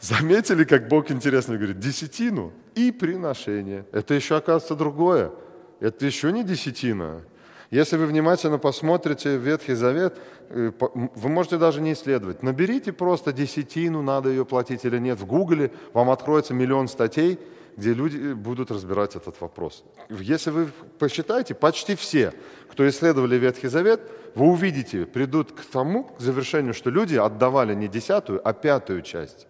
[0.00, 3.86] Заметили, как Бог интересно говорит, десятину и приношение.
[3.92, 5.32] Это еще, оказывается, другое.
[5.80, 7.22] Это еще не десятина.
[7.70, 10.16] Если вы внимательно посмотрите Ветхий Завет,
[10.48, 12.42] э, вы можете даже не исследовать.
[12.42, 15.20] Наберите просто десятину, надо ее платить или нет.
[15.20, 17.38] В Гугле вам откроется миллион статей,
[17.76, 19.84] где люди э, будут разбирать этот вопрос.
[20.08, 22.32] Если вы посчитаете, почти все,
[22.70, 24.00] кто исследовали Ветхий Завет,
[24.34, 29.46] вы увидите, придут к тому, к завершению, что люди отдавали не десятую, а пятую часть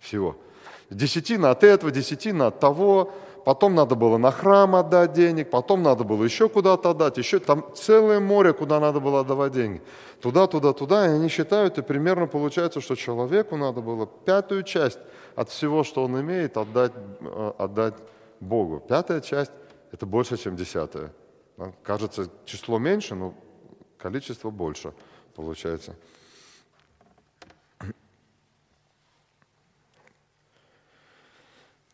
[0.00, 0.36] всего.
[0.90, 6.04] Десятина от этого, десятина от того, потом надо было на храм отдать денег, потом надо
[6.04, 9.82] было еще куда-то отдать, еще там целое море, куда надо было отдавать деньги.
[10.20, 14.98] Туда, туда, туда, и они считают, и примерно получается, что человеку надо было пятую часть
[15.34, 17.94] от всего, что он имеет, отдать, э, отдать
[18.40, 18.80] Богу.
[18.80, 19.52] Пятая часть–
[19.92, 21.12] это больше, чем десятая.
[21.82, 23.34] Кажется, число меньше, но
[23.98, 24.92] количество больше
[25.34, 25.94] получается.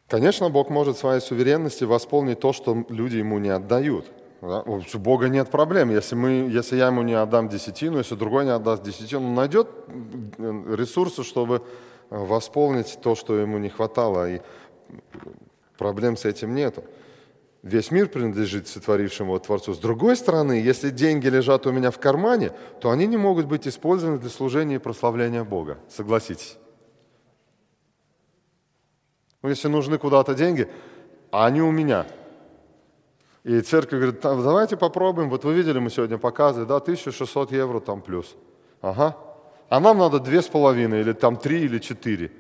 [0.09, 4.07] Конечно, Бог может своей суверенности восполнить то, что люди ему не отдают.
[4.41, 4.63] Да?
[4.63, 5.91] У Бога нет проблем.
[5.91, 9.69] Если, мы, если я ему не отдам десятину, если другой не отдаст десятину, он найдет
[10.39, 11.63] ресурсы, чтобы
[12.11, 14.41] восполнить то, что ему не хватало, и
[15.77, 16.85] проблем с этим нету.
[17.63, 19.75] Весь мир принадлежит сотворившему Творцу.
[19.75, 23.67] С другой стороны, если деньги лежат у меня в кармане, то они не могут быть
[23.67, 25.79] использованы для служения и прославления Бога.
[25.89, 26.59] Согласитесь?
[29.47, 30.69] Ну, если нужны куда-то деньги,
[31.31, 32.05] а они у меня.
[33.45, 35.31] И церковь говорит, давайте попробуем.
[35.31, 38.35] Вот вы видели, мы сегодня показывали, да, 1600 евро там плюс.
[38.83, 39.17] Ага.
[39.69, 42.33] А нам надо две с половиной, или там три, или четыре.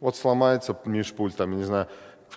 [0.00, 1.86] Вот сломается мишпуль, там, не знаю.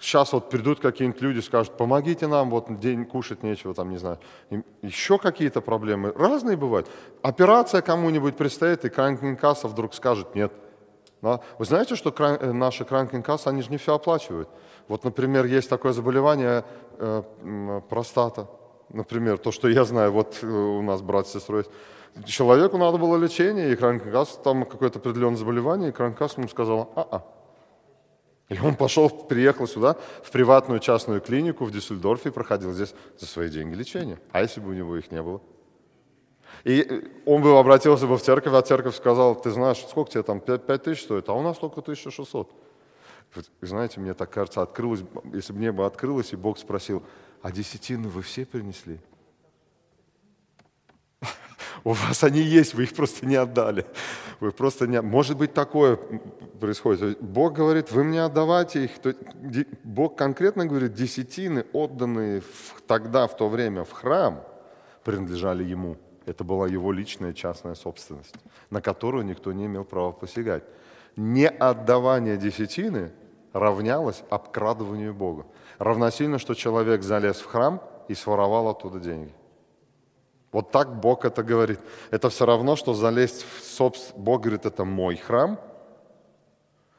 [0.01, 4.19] Сейчас вот придут какие-нибудь люди, скажут, помогите нам, вот день кушать нечего, там, не знаю.
[4.49, 6.11] И еще какие-то проблемы.
[6.17, 6.89] Разные бывают.
[7.21, 10.51] Операция кому-нибудь предстоит, и кранкинг-касса вдруг скажет нет.
[11.21, 14.49] Вы знаете, что э, наши кранкинг-кассы, они же не все оплачивают.
[14.87, 16.63] Вот, например, есть такое заболевание
[16.97, 18.47] э, простата.
[18.89, 21.65] Например, то, что я знаю, вот э, у нас брат с сестрой
[22.25, 27.23] Человеку надо было лечение, и Кранкас, там какое-то определенное заболевание, и Кранкас ему сказала, а-а.
[28.49, 33.25] И он пошел, приехал сюда, в приватную частную клинику в Дюссельдорфе, и проходил здесь за
[33.25, 34.19] свои деньги лечение.
[34.33, 35.41] А если бы у него их не было?
[36.63, 40.39] И он бы обратился бы в церковь, а церковь сказала, ты знаешь, сколько тебе там,
[40.39, 42.51] 5, 5 тысяч стоит, а у нас только 1600.
[43.33, 47.03] Вы знаете, мне так кажется, открылось, если бы небо открылось, и Бог спросил,
[47.41, 48.99] а десятины вы все принесли?
[51.83, 53.85] У вас они есть, вы их просто не отдали.
[54.39, 55.01] Вы просто не...
[55.01, 55.97] Может быть, такое
[56.59, 57.21] происходит.
[57.21, 58.91] Бог говорит, вы мне отдавайте их.
[59.83, 62.43] Бог конкретно говорит, десятины, отданные
[62.85, 64.43] тогда, в то время, в храм,
[65.03, 65.97] принадлежали Ему.
[66.25, 68.35] Это была Его личная частная собственность,
[68.69, 70.63] на которую никто не имел права посягать.
[71.15, 73.11] Не отдавание десятины
[73.53, 75.45] равнялось обкрадыванию Бога.
[75.77, 79.33] Равносильно, что человек залез в храм и своровал оттуда деньги.
[80.51, 81.79] Вот так Бог это говорит.
[82.11, 84.17] Это все равно, что залезть в собственность.
[84.17, 85.59] Бог говорит, это мой храм,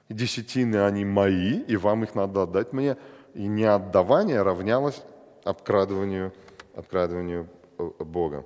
[0.09, 2.97] десятины они мои, и вам их надо отдать мне.
[3.35, 5.03] И неотдавание равнялось
[5.45, 6.33] обкрадыванию,
[6.75, 8.45] обкрадыванию э, Бога.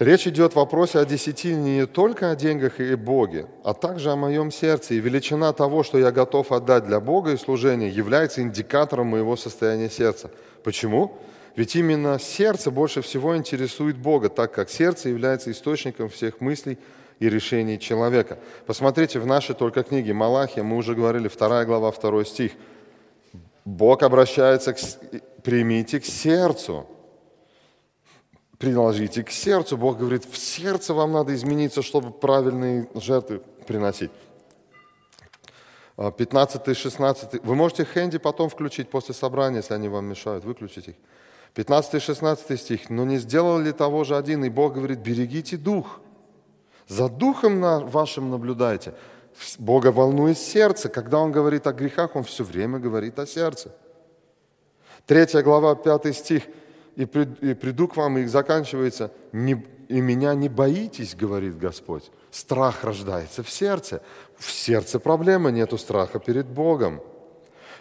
[0.00, 4.16] Речь идет в вопросе о десятине не только о деньгах и Боге, а также о
[4.16, 4.94] моем сердце.
[4.94, 9.90] И величина того, что я готов отдать для Бога и служения, является индикатором моего состояния
[9.90, 10.30] сердца.
[10.64, 11.18] Почему?
[11.54, 16.78] Ведь именно сердце больше всего интересует Бога, так как сердце является источником всех мыслей
[17.18, 18.38] и решений человека.
[18.64, 22.52] Посмотрите в нашей только книге Малахия, мы уже говорили, 2 глава, 2 стих.
[23.66, 24.78] Бог обращается к...
[25.42, 26.86] Примите к сердцу.
[28.60, 29.78] Приложите к сердцу.
[29.78, 34.10] Бог говорит, в сердце вам надо измениться, чтобы правильные жертвы приносить.
[35.96, 40.94] 15 16 Вы можете хэнди потом включить после собрания, если они вам мешают, выключить их.
[41.54, 42.90] 15-16 стих.
[42.90, 46.00] «Но не сделал ли того же один?» И Бог говорит, берегите дух.
[46.86, 48.92] За духом вашим наблюдайте.
[49.58, 50.90] Бога волнует сердце.
[50.90, 53.74] Когда Он говорит о грехах, Он все время говорит о сердце.
[55.06, 56.42] Третья глава, пятый стих.
[56.96, 62.10] «И приду к вам», и заканчивается, «И меня не боитесь, говорит Господь».
[62.30, 64.02] Страх рождается в сердце.
[64.36, 67.00] В сердце проблема, нету страха перед Богом.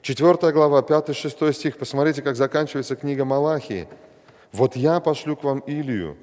[0.01, 1.77] Четвертая глава, 5-6 стих.
[1.77, 3.87] Посмотрите, как заканчивается книга Малахии.
[4.51, 6.17] «Вот я пошлю к вам Илию,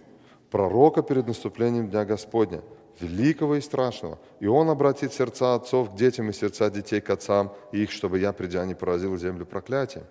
[0.51, 2.63] пророка перед наступлением Дня Господня,
[2.99, 7.53] великого и страшного, и он обратит сердца отцов к детям и сердца детей к отцам,
[7.71, 10.05] и их, чтобы я, придя, не поразил землю проклятия».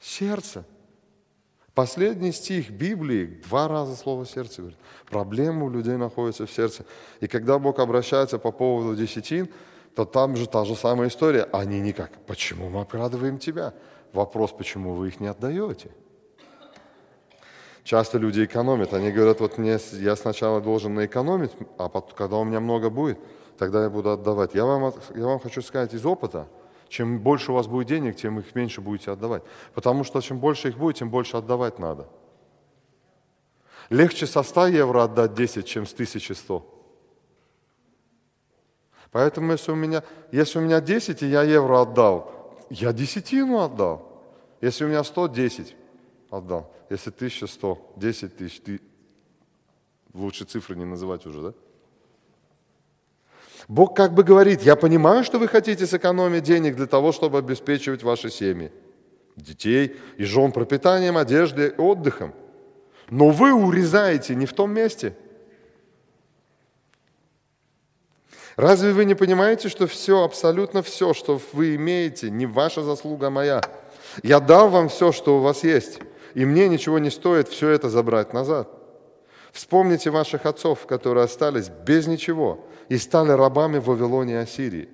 [0.00, 0.64] Сердце.
[1.76, 4.78] Последний стих Библии, два раза слово «сердце» говорит.
[5.10, 6.86] Проблема у людей находится в сердце.
[7.20, 9.50] И когда Бог обращается по поводу десятин,
[9.94, 11.46] то там же та же самая история.
[11.52, 12.10] Они никак.
[12.26, 13.74] Почему мы обкрадываем тебя?
[14.14, 15.90] Вопрос, почему вы их не отдаете?
[17.84, 18.94] Часто люди экономят.
[18.94, 23.18] Они говорят, вот мне, я сначала должен наэкономить, а потом, когда у меня много будет,
[23.58, 24.54] тогда я буду отдавать.
[24.54, 26.48] Я вам, я вам хочу сказать из опыта,
[26.88, 29.42] чем больше у вас будет денег, тем их меньше будете отдавать.
[29.74, 32.08] Потому что чем больше их будет, тем больше отдавать надо.
[33.90, 36.76] Легче со 100 евро отдать 10, чем с 1100.
[39.12, 42.36] Поэтому если у меня, если у меня 10, и я евро отдал,
[42.68, 44.02] Я десятину отдал.
[44.60, 45.76] Если у меня 100, 10
[46.30, 46.74] отдал.
[46.90, 48.80] Если 1100, 10 тысяч, ты...
[50.12, 51.54] лучше цифры не называть уже, да?
[53.68, 58.02] Бог как бы говорит, я понимаю, что вы хотите сэкономить денег для того, чтобы обеспечивать
[58.02, 58.70] ваши семьи,
[59.34, 62.32] детей и жен пропитанием, одеждой, отдыхом.
[63.10, 65.16] Но вы урезаете не в том месте.
[68.54, 73.30] Разве вы не понимаете, что все, абсолютно все, что вы имеете, не ваша заслуга, а
[73.30, 73.60] моя?
[74.22, 75.98] Я дал вам все, что у вас есть,
[76.34, 78.75] и мне ничего не стоит все это забрать назад.
[79.56, 84.90] Вспомните ваших отцов, которые остались без ничего и стали рабами в Вавилоне и Ассирии.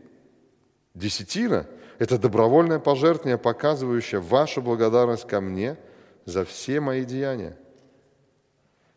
[0.94, 1.66] Десятина–
[1.98, 5.79] это добровольное пожертвование, показывающее вашу благодарность ко мне
[6.27, 7.57] за все мои деяния.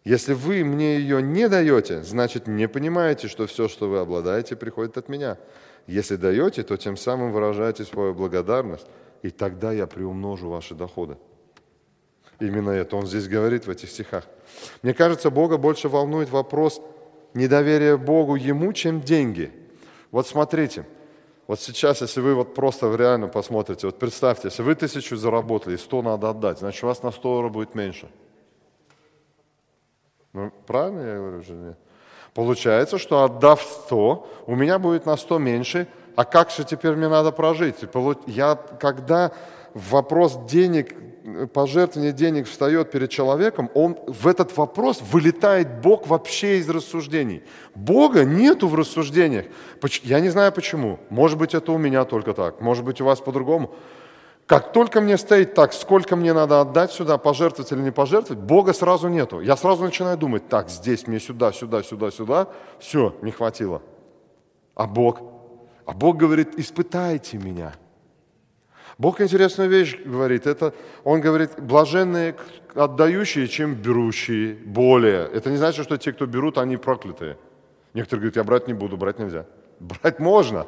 [0.04, 5.00] Если вы мне ее не даете, значит не понимаете, что все, что вы обладаете, приходит
[5.00, 5.40] от меня.
[5.88, 8.86] Если даете, то тем самым выражаете свою благодарность,
[9.24, 11.18] и тогда я приумножу ваши доходы.
[12.40, 14.26] Именно это он здесь говорит в этих стихах.
[14.82, 16.82] Мне кажется, Бога больше волнует вопрос
[17.34, 19.52] недоверия Богу Ему, чем деньги.
[20.12, 20.86] Вот смотрите,
[21.48, 25.78] вот сейчас, если вы вот просто реально посмотрите, вот представьте, если вы тысячу заработали и
[25.78, 28.10] сто надо отдать, значит у вас на сто евро будет меньше–
[30.36, 31.76] ну, правильно я говорю жене?
[32.34, 37.08] Получается, что отдав 100, у меня будет на 100 меньше, а как же теперь мне
[37.08, 37.78] надо прожить?
[38.28, 39.32] Я, когда
[39.76, 40.96] вопрос денег,
[41.54, 47.44] пожертвования денег встает перед человеком, он в этот вопрос вылетает Бог вообще из рассуждений.
[47.76, 49.46] Бога нету в рассуждениях.
[50.04, 51.00] Я не знаю почему.
[51.10, 52.62] Может быть, это у меня только так.
[52.62, 53.76] Может быть, у вас по-другому.
[54.46, 58.74] Как только мне стоит так, сколько мне надо отдать сюда, пожертвовать или не пожертвовать, Бога
[58.74, 59.42] сразу нету.
[59.42, 62.48] Я сразу начинаю думать, так, здесь мне сюда, сюда, сюда, сюда,
[62.80, 63.82] все, не хватило.
[64.76, 65.22] А Бог?
[65.86, 67.74] А Бог говорит, испытайте меня.
[68.98, 72.36] Бог интересную вещь говорит, это, Он говорит, блаженные
[72.74, 75.28] отдающие, чем берущие, более.
[75.28, 77.38] Это не значит, что те, кто берут, они проклятые.
[77.94, 79.46] Некоторые говорят, я брать не буду, брать нельзя.
[79.80, 80.68] Брать можно,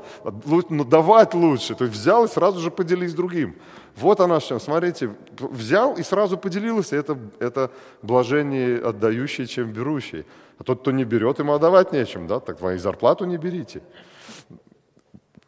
[0.70, 1.76] но давать лучше.
[1.76, 3.56] То есть взял и сразу же поделись другим.
[3.96, 6.98] Вот она что, смотрите, взял и сразу поделился.
[6.98, 10.26] Это, это блажение отдающий, чем берущий.
[10.60, 13.82] А тот, кто не берет, ему отдавать нечем, да, так твою зарплату не берите.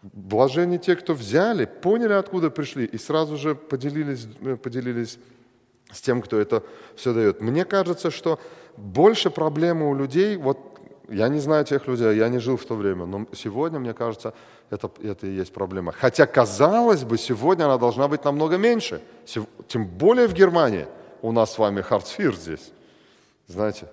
[0.01, 5.19] Блажение те, кто взяли, поняли, откуда пришли, и сразу же поделились, э, поделились
[5.91, 6.63] с тем, кто это
[6.95, 7.41] все дает.
[7.41, 8.39] Мне кажется, что
[8.77, 10.57] больше проблемы у людей, вот
[11.09, 14.33] я не знаю тех людей, я не жил в то время, но сегодня, мне кажется,
[14.69, 15.91] это, это и есть проблема.
[15.91, 19.01] Хотя, казалось бы, сегодня она должна быть намного меньше.
[19.67, 20.87] Тем более в Германии.
[21.21, 22.71] У нас с вами Хартфир здесь.
[23.47, 23.87] Знаете,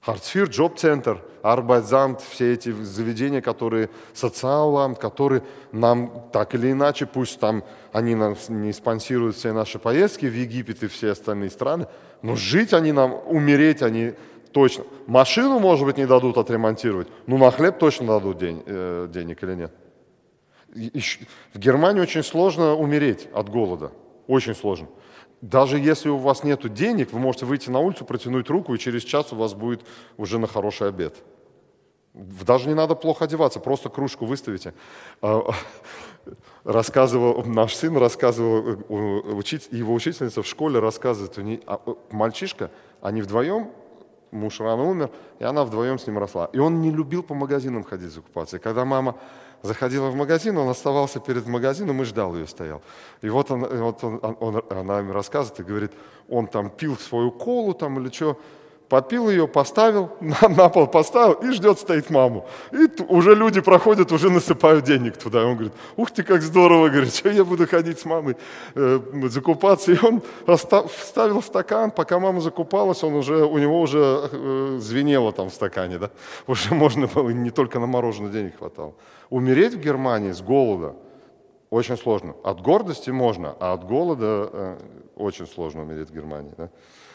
[0.00, 7.64] Хартфир, Джоб-центр, Арбайтзамт, все эти заведения, которые социалам, которые нам так или иначе, пусть там
[7.92, 11.86] они нас не спонсируют все наши поездки в Египет и все остальные страны,
[12.22, 14.14] но жить они нам, умереть они
[14.52, 14.84] точно.
[15.06, 19.54] Машину, может быть, не дадут отремонтировать, но на хлеб точно дадут день, э, денег или
[19.54, 19.72] нет.
[21.52, 23.92] В Германии очень сложно умереть от голода.
[24.26, 24.86] Очень сложно.
[25.40, 29.04] Даже если у вас нет денег, вы можете выйти на улицу, протянуть руку, и через
[29.04, 29.82] час у вас будет
[30.18, 31.14] уже на хороший обед.
[32.12, 34.74] Даже не надо плохо одеваться, просто кружку выставите.
[35.22, 35.42] А,
[36.64, 43.70] рассказывал, наш сын рассказывал, э, его учительница в школе рассказывает, а, мальчишка, они вдвоем
[44.30, 46.50] муж рано умер, и она вдвоем с ним росла.
[46.52, 48.56] И он не любил по магазинам ходить закупаться.
[48.56, 49.16] И когда мама
[49.62, 52.82] заходила в магазин, он оставался перед магазином и ждал ее, стоял.
[53.22, 55.92] И вот, он, вот он, он, она им рассказывает и говорит,
[56.28, 58.40] он там пил свою колу там или что,
[58.90, 62.44] попил ее, поставил, на, на пол поставил и ждет, стоит маму.
[62.72, 65.42] И уже люди проходят, уже насыпают денег туда.
[65.42, 68.36] И он говорит, ух ты, как здорово, говорит, что я буду ходить с мамой
[68.74, 69.92] э, закупаться.
[69.92, 70.20] И он
[70.88, 75.98] вставил стакан, пока мама закупалась, он уже, у него уже э, звенело там в стакане,
[75.98, 76.10] да.
[76.48, 78.94] Уже можно было, не только на мороженое денег хватало.
[79.30, 80.96] Умереть в Германии с голода
[81.70, 82.34] очень сложно.
[82.42, 84.78] От гордости можно, а от голода э,
[85.14, 86.52] очень сложно умереть в Германии.
[86.58, 86.70] Да?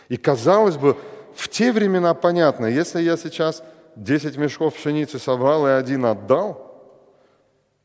[0.07, 0.95] И казалось бы,
[1.35, 3.63] в те времена понятно, если я сейчас
[3.95, 6.65] 10 мешков пшеницы собрал и один отдал,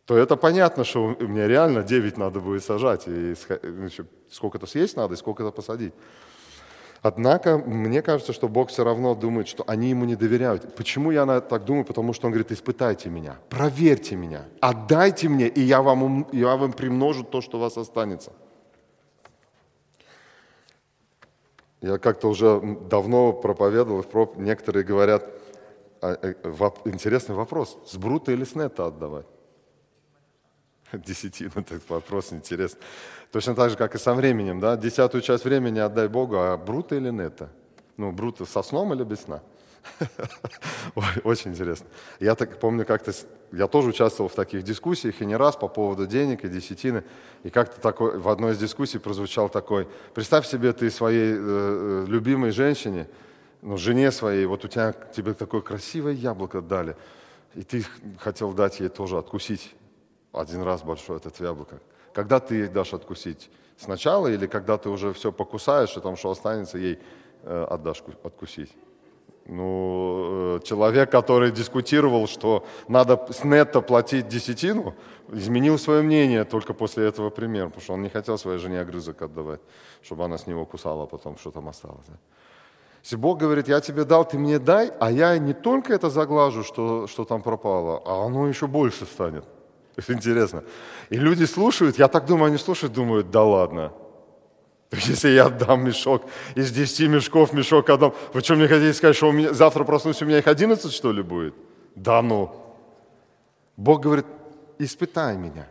[0.07, 3.35] то это понятно, что у меня реально 9 надо будет сажать, и
[4.31, 5.93] сколько-то съесть надо, и сколько-то посадить.
[7.03, 10.75] Однако, мне кажется, что Бог все равно думает, что они ему не доверяют.
[10.75, 11.85] Почему я так думаю?
[11.85, 16.73] Потому что он говорит, испытайте меня, проверьте меня, отдайте мне, и я вам, я вам
[16.73, 18.33] примножу то, что у вас останется.
[21.81, 22.61] Я как-то уже
[22.91, 24.05] давно проповедовал,
[24.37, 25.25] некоторые говорят,
[26.03, 26.35] а, э,
[26.85, 29.27] интересный вопрос, с брута или с нета отдавать?
[30.93, 32.81] Десятина, так вопрос интересный.
[33.33, 34.77] Точно так же, как и со временем, да?
[34.77, 37.49] Десятую часть времени отдай Богу, а бруто или нетто?
[37.97, 39.41] Ну, бруто со сном или без сна?
[41.25, 41.87] Очень интересно.
[42.21, 43.13] Я так помню, как-то
[43.53, 47.05] я тоже участвовал в таких дискуссиях и не раз по поводу денег и десятины.
[47.43, 52.05] И как-то такой, в одной из дискуссий прозвучал такой, представь себе, ты своей э, э
[52.07, 53.09] любимой женщине,
[53.63, 56.97] ну, жене своей, вот у тебя тебе такое красивое яблоко дали,
[57.55, 57.85] и ты
[58.19, 59.75] хотел дать ей тоже откусить
[60.33, 61.81] один раз большое это яблоко.
[62.13, 63.51] Когда ты ей дашь откусить?
[63.77, 66.99] Сначала или когда ты уже все покусаешь, и там что останется, ей
[67.43, 68.73] э, отдашь откусить?
[69.47, 74.95] Ну, э, человек, который дискутировал, что надо с нетто платить десятину,
[75.33, 79.23] изменил свое мнение только после этого примера, потому что он не хотел своей жене огрызок
[79.23, 79.61] отдавать,
[80.03, 82.07] чтобы она с него кусала, а потом что там осталось.
[82.09, 82.19] Да?
[83.03, 86.63] Если Бог говорит, я тебе дал, ты мне дай, а я не только это заглажу,
[86.63, 89.45] что, что там пропало, а оно еще больше станет.
[90.09, 90.63] Интересно.
[91.09, 93.93] И люди слушают, я так думаю, они слушают, думают, да ладно.
[94.93, 96.25] Если я отдам мешок,
[96.57, 100.21] из 10 мешков мешок отдам, вы что мне хотите сказать, что у меня, завтра проснусь,
[100.23, 101.55] у меня их 11 что ли будет?
[101.95, 102.51] Да ну.
[103.77, 104.27] Бог говорит,
[104.79, 105.69] испытай меня.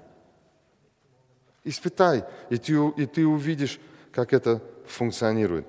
[1.65, 3.79] Испытай, и ты, и ты увидишь,
[4.13, 5.67] как это функционирует.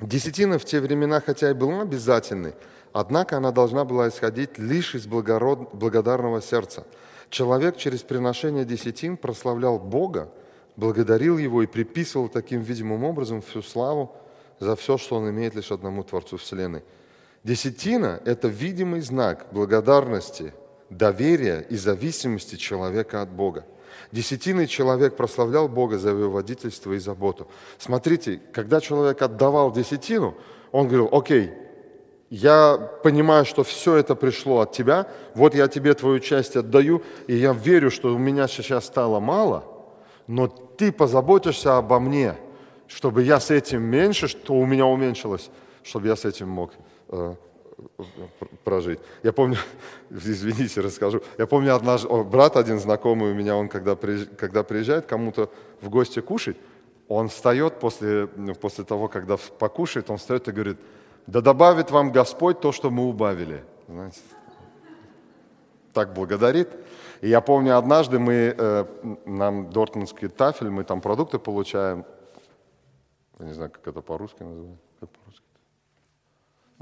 [0.00, 2.54] Десятина в те времена, хотя и была обязательной,
[2.92, 5.74] однако она должна была исходить лишь из благород...
[5.74, 6.86] благодарного сердца.
[7.28, 10.30] Человек через приношение десятин прославлял Бога,
[10.76, 14.14] благодарил Его и приписывал таким видимым образом всю славу
[14.58, 16.82] за все, что он имеет лишь одному Творцу Вселенной.
[17.42, 20.54] Десятина– это видимый знак благодарности,
[20.90, 23.66] доверия и зависимости человека от Бога.
[24.12, 27.46] Десятиной человек прославлял Бога за его водительство и заботу.
[27.78, 30.34] Смотрите, когда человек отдавал десятину,
[30.72, 31.52] он говорил, окей,
[32.30, 37.36] я понимаю, что все это пришло от тебя, вот я тебе твою часть отдаю, и
[37.36, 39.73] я верю, что у меня сейчас стало мало,
[40.26, 42.36] но ты позаботишься обо мне,
[42.86, 45.50] чтобы я с этим меньше, что у меня уменьшилось,
[45.82, 46.72] чтобы я с этим мог
[47.08, 47.34] э,
[48.64, 49.00] прожить.
[49.22, 49.58] Я помню,
[50.10, 51.22] извините, расскажу.
[51.38, 55.50] Я помню, однажды, брат один знакомый у меня, он когда, приезжает, когда приезжает кому-то
[55.80, 56.56] в гости кушать,
[57.08, 60.78] он встает после, ну, после того, когда покушает, он встает и говорит,
[61.26, 63.64] да добавит вам Господь то, что мы убавили.
[63.88, 64.20] Знаете,
[65.92, 66.70] так благодарит.
[67.24, 68.84] И я помню, однажды мы, э,
[69.24, 72.04] нам Дортмундский тафель, мы там продукты получаем,
[73.38, 74.84] я не знаю, как это по-русски называется.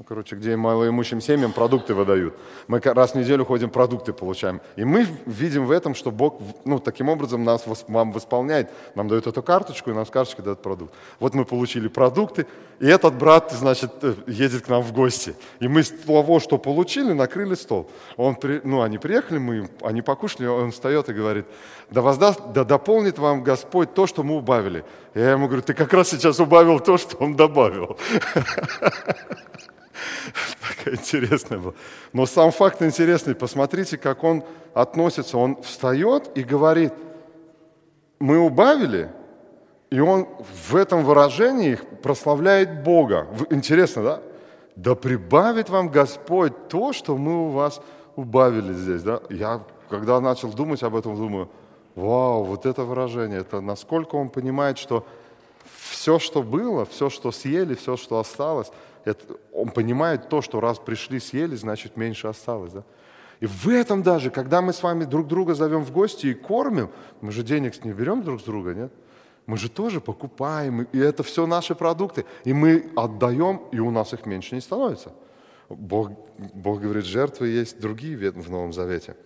[0.03, 2.35] Ну, короче, где малоимущим семьям продукты выдают.
[2.67, 4.61] Мы раз в неделю ходим, продукты получаем.
[4.75, 8.69] И мы видим в этом, что Бог ну, таким образом нас вам восполняет.
[8.97, 10.93] Нам дают эту карточку, и нам с карточкой дают продукт.
[11.21, 12.49] Вот мы получили продукты,
[12.81, 15.37] и этот брат, значит, э, едет к нам в гости.
[15.61, 17.89] И мы с того, что получили, накрыли стол.
[18.17, 21.47] Он, при, ну, они приехали, мы, они покушали, он встает и говорит,
[21.93, 24.85] да, воздаст, да дополнит вам Господь то, что мы убавили.
[25.15, 27.97] Я ему говорю, ты как раз сейчас убавил то, что он добавил.
[30.76, 31.74] Такая интересная была.
[32.12, 33.34] Но сам факт интересный.
[33.34, 35.38] Посмотрите, как он относится.
[35.38, 36.93] Он встает и говорит,
[38.18, 39.11] мы убавили,
[39.90, 40.26] и он
[40.68, 43.26] в этом выражении прославляет Бога.
[43.51, 44.22] Интересно, да?
[44.76, 47.80] Да прибавит вам Господь то, что мы у вас
[48.16, 49.03] убавили здесь.
[49.03, 49.20] Да?
[49.28, 51.51] Я, когда начал думать об этом, думаю,
[51.95, 55.05] вау, вот это выражение, это насколько он понимает, что
[55.90, 58.72] все, что было, все, что съели, все, что осталось,
[59.05, 62.73] это, он понимает то, что раз пришли, съели, значит, меньше осталось.
[62.73, 62.85] Да?
[63.41, 66.91] И в этом даже, когда мы с вами друг друга зовем в гости и кормим,
[67.21, 68.93] мы же денег не берем друг с друга, нет?
[69.47, 72.25] Мы же тоже покупаем, и это все наши продукты.
[72.45, 75.13] И мы отдаем, и у нас их меньше не становится.
[75.69, 76.11] Бог,
[76.55, 79.17] Бог говорит, жертвы есть другие в Новом Завете.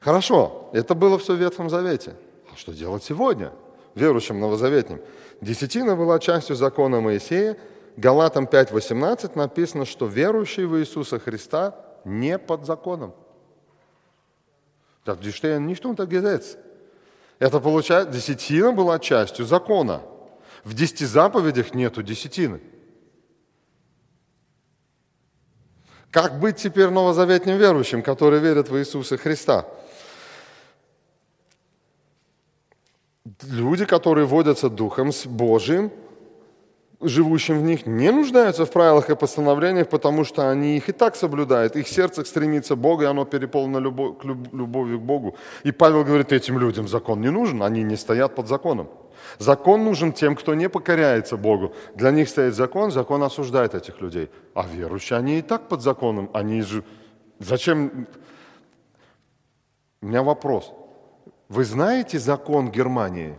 [0.00, 2.14] Хорошо, это было все в Ветхом Завете.
[2.52, 3.52] А что делать сегодня,
[3.94, 5.00] верующим новозаветним?
[5.40, 7.56] Десятина была частью закона Моисея,
[7.96, 11.74] Галатам 5.18 написано, что верующий в Иисуса Христа
[12.04, 13.14] не под законом.
[15.04, 16.56] Так, стehen nicht unter Gesetz.
[17.38, 20.02] Это получается, десятина была частью закона.
[20.64, 22.60] В десяти заповедях нету десятины.
[26.10, 29.66] Как быть теперь новозаветним верующим, которые верят в Иисуса Христа?
[33.42, 35.90] Люди, которые водятся Духом Божиим,
[37.08, 41.16] живущим в них, не нуждаются в правилах и постановлениях, потому что они их и так
[41.16, 41.76] соблюдают.
[41.76, 45.36] Их сердце стремится к Богу, и оно переполнено любовь, к любовью к Богу.
[45.64, 48.88] И Павел говорит, этим людям закон не нужен, они не стоят под законом.
[49.38, 51.72] Закон нужен тем, кто не покоряется Богу.
[51.94, 54.30] Для них стоит закон, закон осуждает этих людей.
[54.54, 56.82] А верующие, они и так под законом, они же...
[57.38, 58.06] Зачем...
[60.02, 60.72] У меня вопрос.
[61.48, 63.38] Вы знаете закон Германии,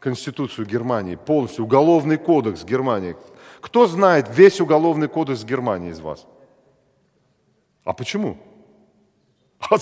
[0.00, 3.16] Конституцию Германии, полностью, Уголовный кодекс Германии?
[3.60, 6.26] Кто знает весь Уголовный кодекс Германии из вас?
[7.84, 8.36] А почему?
[9.60, 9.76] А,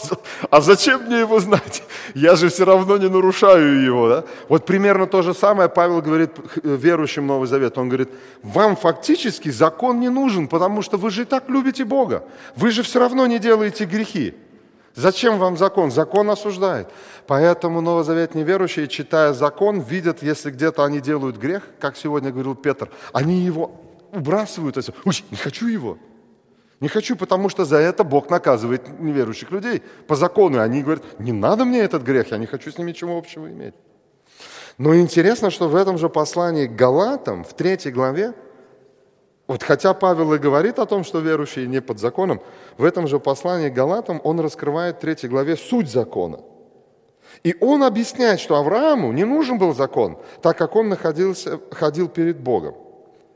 [0.51, 1.83] а зачем мне его знать?
[2.15, 4.09] Я же все равно не нарушаю его.
[4.09, 4.25] Да?
[4.49, 6.31] Вот примерно то же самое Павел говорит
[6.63, 7.77] верующим Новый Завет.
[7.77, 8.09] Он говорит,
[8.43, 12.25] вам фактически закон не нужен, потому что вы же и так любите Бога.
[12.57, 14.35] Вы же все равно не делаете грехи.
[14.97, 15.91] Зачем вам закон?
[15.91, 16.89] Закон осуждает.
[17.27, 22.91] Поэтому новозаветные верующие, читая закон, видят, если где-то они делают грех, как сегодня говорил Петр,
[23.13, 23.71] они его
[24.11, 24.79] убрасывают.
[24.79, 25.99] Ой, не хочу его.
[26.81, 30.61] Не хочу, потому что за это Бог наказывает неверующих людей по закону.
[30.61, 33.75] Они говорят, не надо мне этот грех, я не хочу с ним ничего общего иметь.
[34.79, 38.33] Но интересно, что в этом же послании к Галатам, в третьей главе,
[39.47, 42.41] вот хотя Павел и говорит о том, что верующие не под законом,
[42.79, 46.41] в этом же послании Галатам он раскрывает в третьей главе суть закона.
[47.45, 52.41] И он объясняет, что Аврааму не нужен был закон, так как он находился, ходил перед
[52.41, 52.75] Богом.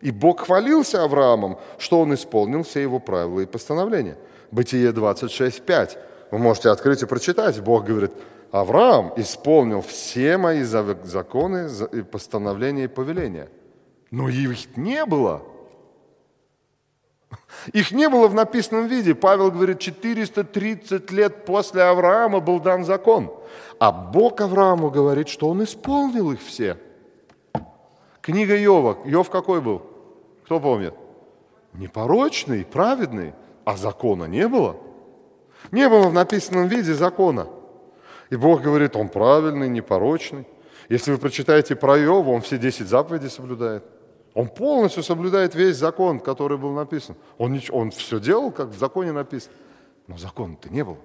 [0.00, 4.16] И Бог хвалился Авраамом, что он исполнил все его правила и постановления.
[4.50, 5.98] Бытие 26.5.
[6.30, 7.61] Вы можете открыть и прочитать.
[7.61, 8.12] Бог говорит,
[8.50, 11.68] Авраам исполнил все мои законы,
[12.11, 13.48] постановления и повеления.
[14.11, 15.42] Но их не было.
[17.72, 19.14] Их не было в написанном виде.
[19.14, 23.32] Павел говорит, 430 лет после Авраама был дан закон.
[23.78, 26.78] А Бог Аврааму говорит, что он исполнил их все.
[28.20, 28.98] Книга Йова.
[29.05, 29.82] Йов какой был?
[30.44, 30.94] Кто помнит?
[31.74, 33.34] Непорочный, праведный,
[33.64, 34.76] а закона не было.
[35.70, 37.46] Не было в написанном виде закона.
[38.30, 40.46] И Бог говорит, он правильный, непорочный.
[40.88, 43.84] Если вы прочитаете про Иова, он все 10 заповедей соблюдает.
[44.34, 47.16] Он полностью соблюдает весь закон, который был написан.
[47.38, 49.54] Он, ничего, он все делал, как в законе написано.
[50.06, 50.98] Но закона-то не было.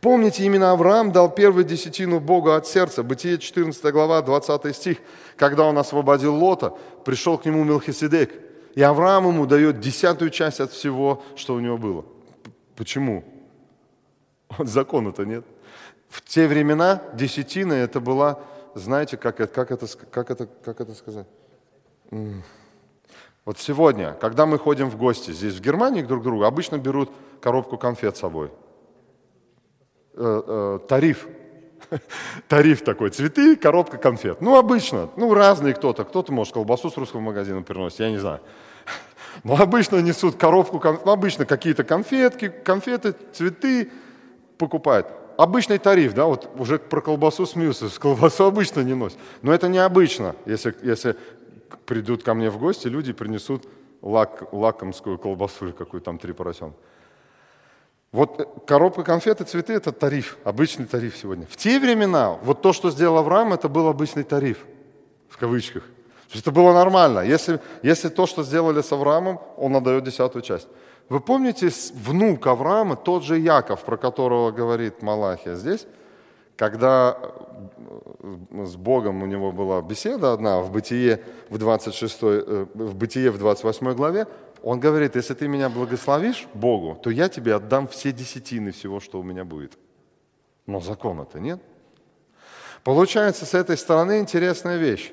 [0.00, 3.02] Помните, именно Авраам дал первую десятину Богу от сердца.
[3.02, 4.98] Бытие 14 глава, 20 стих.
[5.36, 8.32] Когда он освободил Лота, пришел к нему Мелхиседек.
[8.74, 12.04] И Авраам ему дает десятую часть от всего, что у него было.
[12.76, 13.24] Почему?
[14.58, 15.44] Закона-то нет.
[16.08, 18.40] В те времена десятина это была,
[18.74, 21.26] знаете, как это, как это, как это, как это сказать?
[23.44, 27.10] Вот сегодня, когда мы ходим в гости здесь в Германии друг к другу, обычно берут
[27.40, 28.50] коробку конфет с собой–
[30.14, 31.26] Э, э, тариф.
[32.48, 34.40] тариф такой, цветы, коробка конфет.
[34.40, 36.04] Ну, обычно, ну, разные кто-то.
[36.04, 38.40] Кто-то, может, колбасу с русского магазина приносит, я не знаю.
[39.44, 43.90] Но обычно несут коробку, ну, обычно какие-то конфетки, конфеты, цветы
[44.58, 45.06] покупают.
[45.40, 49.18] Обычный тариф, да, вот уже про колбасу смеются, колбасу обычно не носят.
[49.40, 51.16] Но это необычно, если, если
[51.86, 53.64] придут ко мне в гости, люди принесут
[54.02, 56.76] лак, лакомскую колбасу или какую там три поросенка.
[58.12, 61.46] Вот э, коробка конфет и цветы– это тариф, обычный тариф сегодня.
[61.46, 64.58] В те времена вот то, что сделал Авраам, это был обычный тариф,
[65.30, 65.84] в кавычках.
[65.84, 67.20] То есть это было нормально.
[67.20, 70.68] Если, если то, что сделали с Авраамом, он отдает десятую часть.
[71.10, 75.84] Вы помните внук Авраама, тот же Яков, про которого говорит Малахия здесь,
[76.56, 77.18] когда
[78.20, 83.32] э, с Богом у него была беседа одна в Бытие в, 26, э, в, Бытие
[83.32, 84.28] в 28 главе,
[84.62, 89.18] он говорит, если ты меня благословишь Богу, то я тебе отдам все десятины всего, что
[89.18, 89.76] у меня будет.
[90.66, 91.60] Но закона-то нет.
[92.84, 95.12] Получается, с этой стороны интересная вещь.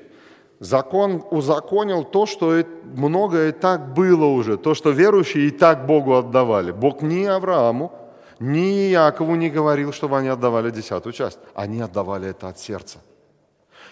[0.60, 6.14] Закон узаконил то, что многое и так было уже, то, что верующие и так Богу
[6.14, 6.72] отдавали.
[6.72, 7.92] Бог ни Аврааму,
[8.40, 11.38] ни Якову не говорил, чтобы они отдавали десятую часть.
[11.54, 12.98] Они отдавали это от сердца.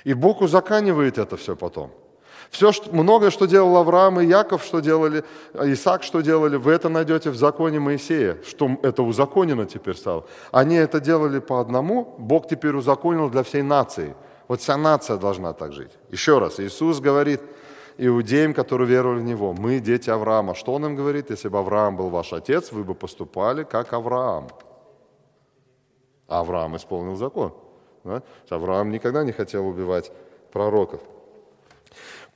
[0.04, 1.90] И Бог узаканивает это все потом–
[2.50, 6.88] все, что, многое, что делал Авраам и Яков, что делали, Исаак, что делали, вы это
[6.88, 10.26] найдете в законе Моисея, что это узаконено теперь стало.
[10.52, 14.14] Они это делали по одному, Бог теперь узаконил для всей нации.
[14.48, 15.90] Вот вся нация должна так жить.
[16.10, 17.40] Еще раз, Иисус говорит
[17.98, 20.54] иудеям, которые веровали в Него, мы дети Авраама.
[20.54, 21.30] Что Он им говорит?
[21.30, 24.48] Если бы Авраам был ваш отец, вы бы поступали как Авраам.
[26.28, 27.52] Авраам исполнил закон.
[28.04, 28.22] Да?
[28.50, 30.12] Авраам никогда не хотел убивать
[30.52, 31.00] пророков.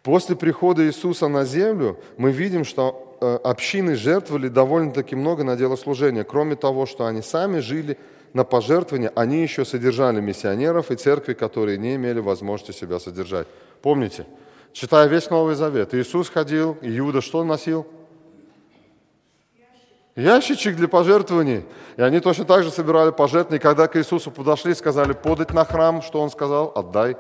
[0.03, 5.77] После прихода Иисуса на землю мы видим, что э, общины жертвовали довольно-таки много на дело
[5.77, 6.25] служения.
[6.25, 7.99] Кроме того, что они сами жили
[8.33, 13.47] на пожертвования, они еще содержали миссионеров и церкви, которые не имели возможности себя содержать.
[13.83, 14.27] Помните,
[14.73, 17.87] читая весь Новый Завет, Иисус ходил, Иуда что носил?
[20.17, 21.65] Ящичек для пожертвований.
[21.97, 23.61] И они точно так же собирали пожертвования.
[23.61, 26.73] Когда к Иисусу подошли, сказали подать на храм, что Он сказал?
[26.75, 27.17] Отдай.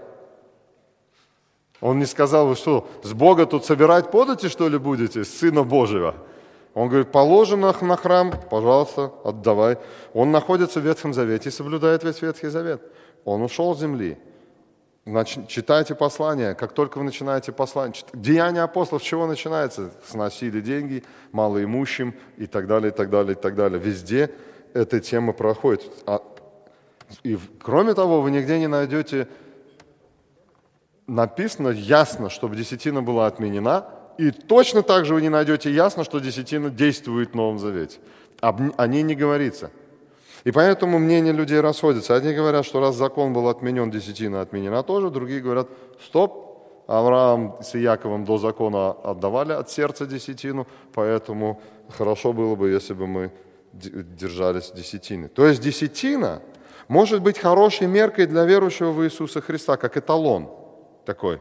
[1.80, 5.62] Он не сказал, вы что, с Бога тут собирать подати, что ли, будете, с Сына
[5.62, 6.14] Божьего?
[6.74, 9.78] Он говорит, положено на храм, пожалуйста, отдавай.
[10.14, 12.82] Он находится в Ветхом Завете и соблюдает весь Ветхий Завет.
[13.24, 14.18] Он ушел с земли.
[15.04, 16.54] Значит, читайте послания.
[16.54, 19.90] Как только вы начинаете послание, деяние апостолов чего начинается?
[20.06, 21.02] Сносили деньги
[21.32, 23.80] малоимущим и так далее, и так далее, и так далее.
[23.80, 24.30] Везде
[24.72, 25.90] эта тема проходит.
[26.06, 26.22] А,
[27.24, 29.26] и кроме того, вы нигде не найдете
[31.08, 33.86] написано ясно, чтобы десятина была отменена,
[34.20, 37.98] и точно так же вы не найдете ясно, что десятина действует в Новом Завете.
[38.42, 39.70] О ней не говорится.
[40.44, 42.14] И поэтому мнения людей расходятся.
[42.14, 45.68] Одни говорят, что раз закон был отменен, десятина отменена тоже, другие говорят,
[46.04, 46.50] стоп,
[46.86, 53.06] Авраам с Яковом до закона отдавали от сердца десятину, поэтому хорошо было бы, если бы
[53.06, 53.30] мы
[53.72, 55.28] держались десятины.
[55.28, 56.42] То есть десятина
[56.88, 60.50] может быть хорошей меркой для верующего в Иисуса Христа, как эталон
[61.06, 61.40] такой.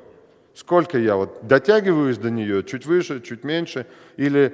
[0.60, 3.86] Сколько я вот дотягиваюсь до нее, чуть выше, чуть меньше,
[4.18, 4.54] или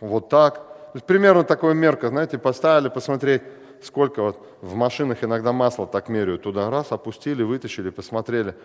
[0.00, 3.42] вот так– то есть примерно такая мерка, знаете, поставили посмотреть,
[3.80, 6.42] сколько вот в машинах иногда масло так меряют.
[6.42, 8.56] Туда раз, опустили, вытащили, посмотрели.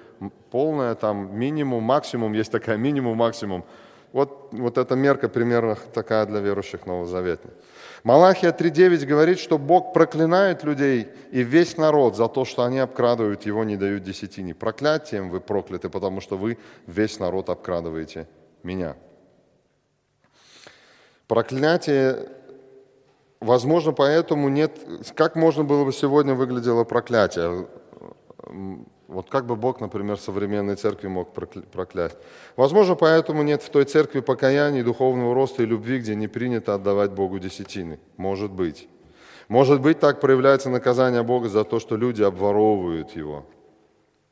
[0.49, 3.63] Полное там минимум, максимум, есть такая минимум, максимум.
[4.15, 7.53] Вот, вот эта мерка примерно такая для верующих Новозаветных.
[8.05, 13.45] Малахия 3.9 говорит, что Бог проклинает людей и весь народ за то, что они обкрадывают
[13.45, 14.55] его, не дают десятине.
[14.55, 16.57] Проклятием вы прокляты, потому что вы
[16.87, 18.25] весь народ обкрадываете
[18.63, 18.95] меня.
[21.27, 22.29] Проклятие,
[23.41, 24.79] возможно, поэтому нет...
[25.13, 27.67] Как можно было бы сегодня выглядело проклятие?
[29.07, 32.17] Вот как бы Бог, например, современной церкви мог проклясть?
[32.55, 37.11] Возможно, поэтому нет в той церкви покаяния, духовного роста и любви, где не принято отдавать
[37.11, 37.99] Богу десятины.
[38.17, 38.87] Может быть.
[39.47, 43.45] Может быть, так проявляется наказание Бога за то, что люди обворовывают Его.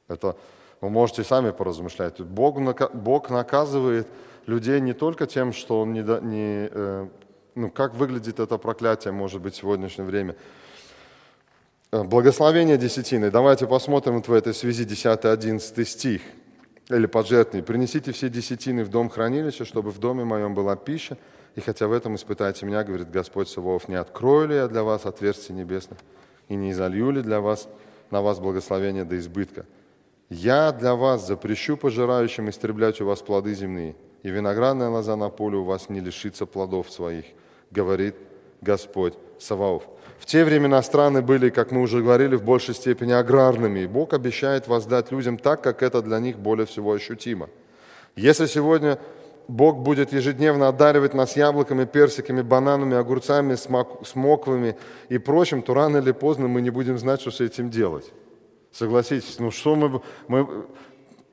[0.07, 0.35] Это
[0.81, 2.19] вы можете сами поразмышлять.
[2.19, 2.57] Бог,
[2.93, 4.07] Бог наказывает
[4.47, 7.07] людей не только тем, что он не, не э,
[7.55, 10.35] ну, как выглядит это проклятие, может быть, в сегодняшнее время.
[11.93, 13.29] Э, благословение десятины.
[13.29, 16.21] Давайте посмотрим вот в этой связи 10-11 стих.
[16.89, 17.61] Или поджертвный.
[17.61, 21.19] «Принесите все десятины в дом хранилища, чтобы в доме моем была пища,
[21.53, 25.05] и хотя в этом испытайте меня, говорит Господь Савов, не открою ли я для вас
[25.05, 25.99] отверстие небесное,
[26.49, 27.69] и не изолью ли для вас
[28.09, 29.67] на вас благословение до избытка.
[30.29, 35.57] Я для вас запрещу пожирающим истреблять у вас плоды земные, и виноградная лоза на поле
[35.57, 37.25] у вас не лишится плодов своих,
[37.69, 38.15] говорит
[38.61, 39.92] Господь Саваоф.
[40.23, 44.13] В те времена страны были, как мы уже говорили, в большей степени аграрными, и Бог
[44.13, 47.49] обещает воздать людям так, как это для них более всего ощутимо.
[48.15, 48.99] Если сегодня
[49.49, 53.57] Бог будет ежедневно одаривать нас яблоками, персиками, бананами, огурцами,
[54.05, 54.77] смоквами
[55.09, 58.09] и прочим, то рано или поздно мы не будем знать, что с этим делать.
[58.71, 60.65] Согласитесь, ну что мы, мы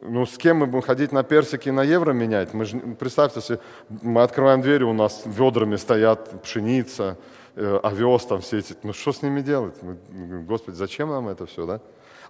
[0.03, 2.55] ну, с кем мы будем ходить на персики и на евро менять?
[2.55, 7.19] Мы же, представьте себе, мы открываем двери, у нас ведрами стоят пшеница,
[7.55, 8.75] э, овес там все эти.
[8.83, 9.77] Ну, что с ними делать?
[9.83, 9.97] Мы,
[10.45, 11.81] Господи, зачем нам это все, да?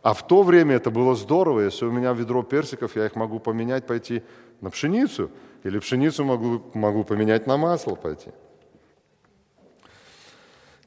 [0.02, 1.60] А в то время это было здорово.
[1.60, 4.22] Если у меня ведро персиков, я их могу поменять, пойти
[4.60, 5.30] на пшеницу.
[5.62, 8.30] Или пшеницу могу, могу поменять на масло пойти.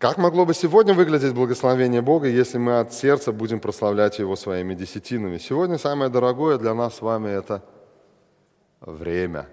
[0.04, 4.74] Как могло бы сегодня выглядеть благословение Бога, если мы от сердца будем прославлять Его своими
[4.74, 5.38] десятинами?
[5.38, 7.64] Сегодня самое дорогое для нас с вами– это
[8.82, 9.48] время.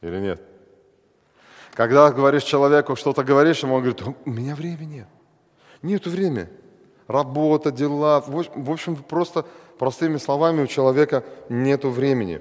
[0.00, 0.40] Или нет?
[1.74, 5.08] Когда говоришь человеку, что-то говоришь ему, он говорит, у меня времени нет.
[5.82, 6.48] Нету времени.
[7.06, 8.24] Работа, дела.
[8.26, 9.44] В общем, просто
[9.78, 12.40] простыми словами у человека нету времени.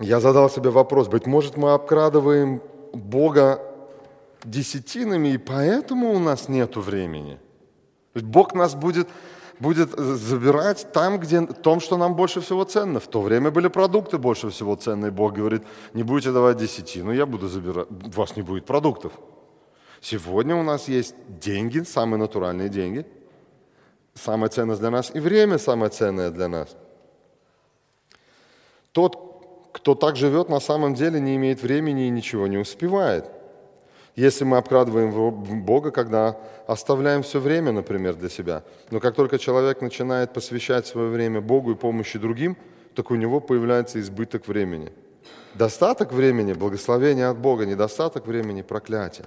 [0.00, 2.60] Я задал себе вопрос, быть может, мы обкрадываем
[2.92, 3.69] Бога
[4.44, 7.38] десятинами, и поэтому у нас нет времени.
[8.14, 9.08] Бог нас будет,
[9.58, 13.00] будет забирать там, где, том, что нам больше всего ценно.
[13.00, 15.10] В то время были продукты больше всего ценные.
[15.10, 15.62] Бог говорит,
[15.94, 19.12] не будете давать десятину, я буду забирать, у вас не будет продуктов.
[20.00, 23.06] Сегодня у нас есть деньги, самые натуральные деньги.
[24.14, 26.76] Самое ценное для нас и время самое ценное для нас.
[28.92, 33.30] Тот, кто так живет, на самом деле не имеет времени и ничего не успевает–
[34.20, 38.62] если мы обкрадываем Бога, когда оставляем все время, например, для себя.
[38.90, 42.56] Но как только человек начинает посвящать свое время Богу и помощи другим,
[42.94, 44.92] так у него появляется избыток времени.
[45.54, 49.26] Достаток времени– благословение от Бога, недостаток времени– проклятие.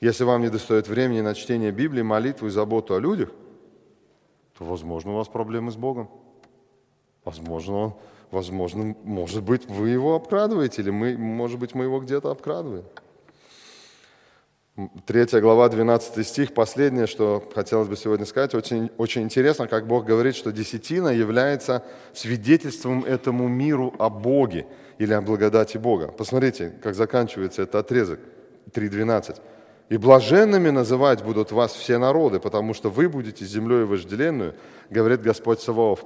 [0.00, 3.30] Если вам не достает времени на чтение Библии, молитву и заботу о людях,
[4.58, 6.10] то, возможно, у вас проблемы с Богом.
[7.24, 7.94] Возможно,
[8.32, 12.84] возможно, может быть, вы его обкрадываете, или мы, может быть, мы его где-то обкрадываем.
[15.06, 18.54] 3 глава, 12 стих, последнее, что хотелось бы сегодня сказать.
[18.54, 24.66] Очень, очень интересно, как Бог говорит, что десятина является свидетельством этому миру о Боге
[24.98, 26.08] или о благодати Бога.
[26.08, 28.20] Посмотрите, как заканчивается этот отрезок
[28.72, 29.36] 3.12.
[29.88, 34.56] «И блаженными называть будут вас все народы, потому что вы будете землей вожделенную,
[34.90, 36.04] говорит Господь Саваоф».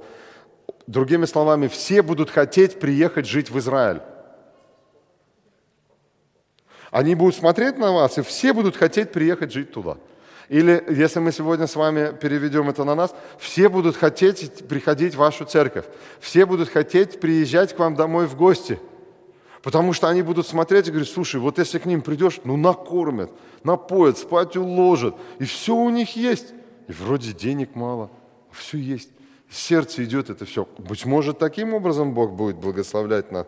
[0.87, 4.01] Другими словами, все будут хотеть приехать жить в Израиль.
[6.91, 9.97] Они будут смотреть на вас, и все будут хотеть приехать жить туда.
[10.49, 15.19] Или, если мы сегодня с вами переведем это на нас, все будут хотеть приходить в
[15.19, 15.85] вашу церковь.
[16.19, 18.77] Все будут хотеть приезжать к вам домой в гости.
[19.63, 23.31] Потому что они будут смотреть и говорить, слушай, вот если к ним придешь, ну накормят,
[23.63, 25.15] напоят, спать уложат.
[25.39, 26.53] И все у них есть.
[26.89, 28.11] И вроде денег мало,
[28.51, 29.09] а все есть.
[29.49, 30.67] Сердце идет это все.
[30.77, 33.47] Быть может, таким образом Бог будет благословлять нас.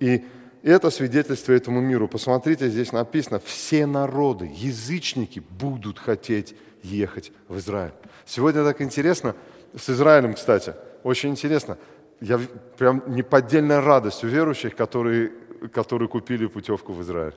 [0.00, 0.24] И
[0.62, 2.08] это свидетельство этому миру.
[2.08, 7.92] Посмотрите, здесь написано, все народы, язычники будут хотеть ехать в Израиль.
[8.24, 9.34] Сегодня так интересно,
[9.76, 11.78] с Израилем, кстати, очень интересно.
[12.20, 12.40] Я
[12.78, 15.32] прям неподдельная радость у верующих, которые,
[15.72, 17.34] которые купили путевку в Израиль.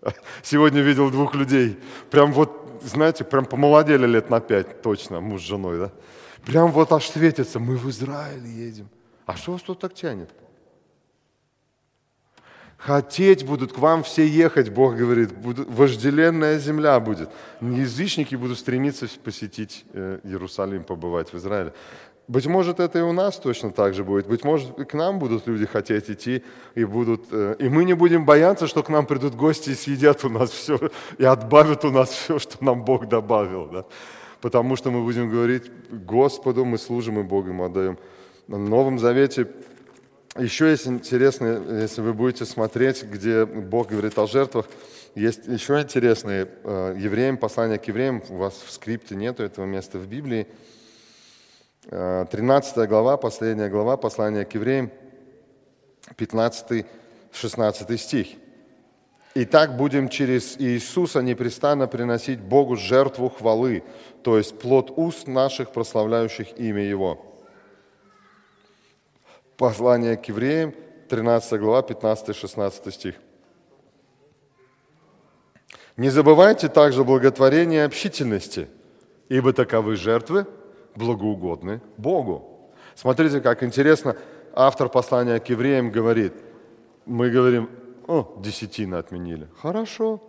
[0.42, 1.78] Сегодня видел двух людей.
[2.10, 5.92] Прям вот, знаете, прям помолодели лет на пять точно, муж с женой, да?
[6.46, 8.88] Прям вот аж светится, мы в Израиль едем.
[9.26, 10.30] А что вас тут так тянет?
[12.78, 17.28] Хотеть будут к вам все ехать, Бог говорит, вожделенная земля будет.
[17.60, 21.72] Язычники будут стремиться посетить э, Иерусалим, побывать в Израиле.
[22.28, 24.28] Быть может, это и у нас точно так же будет.
[24.28, 26.44] Быть может, и к нам будут люди хотеть идти,
[26.76, 30.24] и, будут, э, и мы не будем бояться, что к нам придут гости и съедят
[30.24, 30.78] у нас все,
[31.18, 33.66] и отбавят у нас все, что нам Бог добавил.
[33.66, 33.84] Да?
[34.40, 37.98] Потому что мы будем говорить, Господу мы служим и Богу отдаем.
[38.46, 39.48] В Новом Завете
[40.38, 44.66] еще есть интересно, если вы будете смотреть, где Бог говорит о жертвах,
[45.14, 49.98] есть еще интересные э, евреям, послание к евреям, у вас в скрипте нету этого места
[49.98, 50.46] в Библии.
[51.90, 54.90] 13 э, глава, последняя глава, послание к евреям,
[56.16, 58.28] 15-16 стих.
[59.34, 63.82] «Итак, будем через Иисуса непрестанно приносить Богу жертву хвалы,
[64.22, 67.24] то есть плод уст наших, прославляющих имя Его».
[69.58, 70.72] Послание к евреям,
[71.08, 73.16] 13 глава, 15-16 стих.
[75.96, 78.68] Не забывайте также благотворения и общительности,
[79.28, 80.46] ибо таковы жертвы
[80.94, 82.70] благоугодны Богу.
[82.94, 84.16] Смотрите, как интересно,
[84.54, 86.34] автор послания к евреям говорит,
[87.04, 87.68] мы говорим,
[88.06, 89.48] о, десятина отменили.
[89.60, 90.22] Хорошо,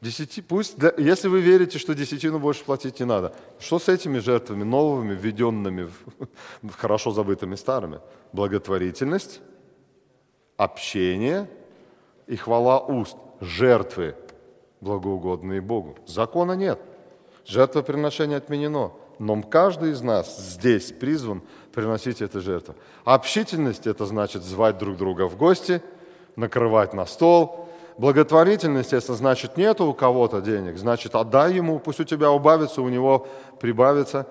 [0.00, 4.62] Десяти, пусть, если вы верите, что десятину больше платить не надо, что с этими жертвами
[4.62, 5.90] новыми, введенными,
[6.76, 8.00] хорошо забытыми старыми?
[8.32, 9.40] Благотворительность,
[10.56, 11.50] общение
[12.28, 14.14] и хвала уст, жертвы,
[14.80, 15.96] благоугодные Богу.
[16.06, 16.78] Закона нет.
[17.44, 18.92] Жертвоприношение отменено.
[19.18, 21.42] Но каждый из нас здесь призван
[21.72, 22.76] приносить эту жертву.
[23.04, 25.82] Общительность– это значит звать друг друга в гости,
[26.36, 27.64] накрывать на стол–
[27.98, 32.88] Благотворительность, если значит нету у кого-то денег, значит отдай ему, пусть у тебя убавится, у
[32.88, 33.26] него
[33.60, 34.28] прибавится.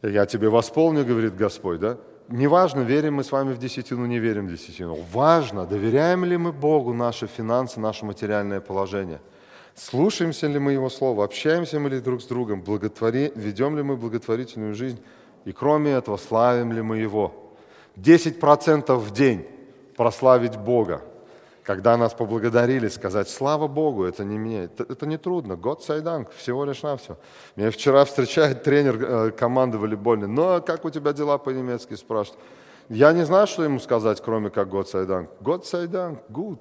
[0.00, 1.96] Я тебе восполню, говорит Господь, да?
[2.28, 4.96] Неважно, верим мы с вами в десятину, не верим в десятину.
[5.12, 9.20] Важно, доверяем ли мы Богу наши финансы, наше материальное положение.
[9.74, 13.32] Слушаемся ли мы Его Слово, общаемся мы ли друг с другом, благотвори...
[13.34, 15.00] ведем ли мы благотворительную жизнь,
[15.44, 17.32] и кроме этого, славим ли мы Его.
[17.96, 19.48] 10% в день
[19.96, 21.02] прославить Бога–
[21.68, 26.28] когда нас поблагодарили, сказать «Слава Богу», это не мне, это, это не трудно, say dank,
[26.34, 27.18] всего лишь навсего.
[27.56, 32.40] Меня вчера встречает тренер э, команды волейбольной, ну а как у тебя дела по-немецки, спрашивает.
[32.88, 35.28] Я не знаю, что ему сказать, кроме как dank.
[35.42, 36.58] God say dank, good.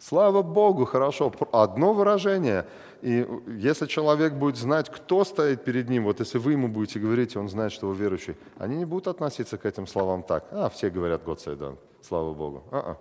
[0.00, 1.32] Слава Богу, хорошо.
[1.52, 2.66] Одно выражение.
[3.02, 7.36] И если человек будет знать, кто стоит перед ним, вот если вы ему будете говорить,
[7.36, 10.44] он знает, что вы верующий, они не будут относиться к этим словам так.
[10.50, 12.64] А, все говорят say dank, слава Богу.
[12.72, 12.96] А-а.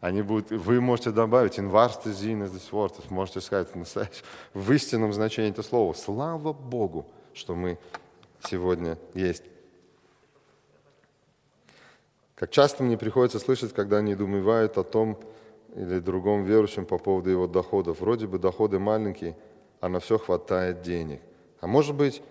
[0.00, 3.68] Они будут, вы можете добавить инварсты зин из this можете сказать
[4.54, 5.92] в истинном значении это слова.
[5.92, 7.78] Слава Богу, что мы
[8.42, 9.44] сегодня есть.
[12.34, 15.18] Как часто мне приходится слышать, когда они думают о том
[15.74, 18.00] или другом верующем по поводу его доходов.
[18.00, 19.36] Вроде бы доходы маленькие,
[19.80, 21.20] а на все хватает денег.
[21.60, 22.22] А может быть,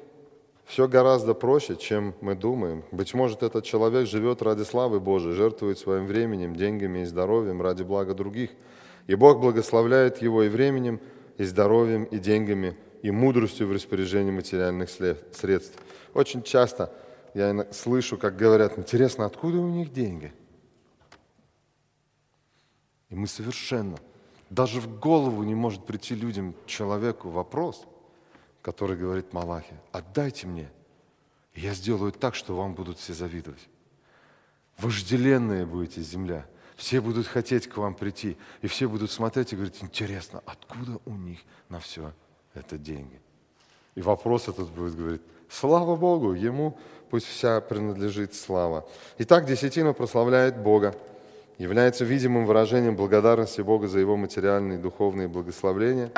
[0.69, 2.83] все гораздо проще, чем мы думаем.
[2.91, 7.81] Быть может, этот человек живет ради славы Божией, жертвует своим временем, деньгами и здоровьем ради
[7.81, 8.51] блага других.
[9.07, 10.99] И Бог благословляет его и временем,
[11.39, 15.73] и здоровьем, и деньгами, и мудростью в распоряжении материальных средств.
[16.13, 16.93] Очень часто
[17.33, 20.31] я слышу, как говорят, интересно, откуда у них деньги?
[23.09, 23.97] И мы совершенно
[24.51, 27.87] Даже в голову не может прийти людям, человеку вопрос,
[28.61, 30.69] который говорит Малахи, отдайте мне,
[31.53, 33.67] и я сделаю так, что вам будут все завидовать.
[34.77, 36.45] Вожделенная будете земля.
[36.77, 38.37] Все будут хотеть к вам прийти.
[38.61, 42.13] И все будут смотреть и говорить, интересно, откуда у них на все
[42.53, 43.19] это деньги?
[43.95, 46.77] И вопрос этот будет говорить, слава Богу, Ему
[47.09, 48.87] пусть вся принадлежит слава.
[49.17, 50.95] Итак, десятина прославляет Бога,
[51.57, 56.11] является видимым выражением благодарности Бога за Его материальные и духовные благословления,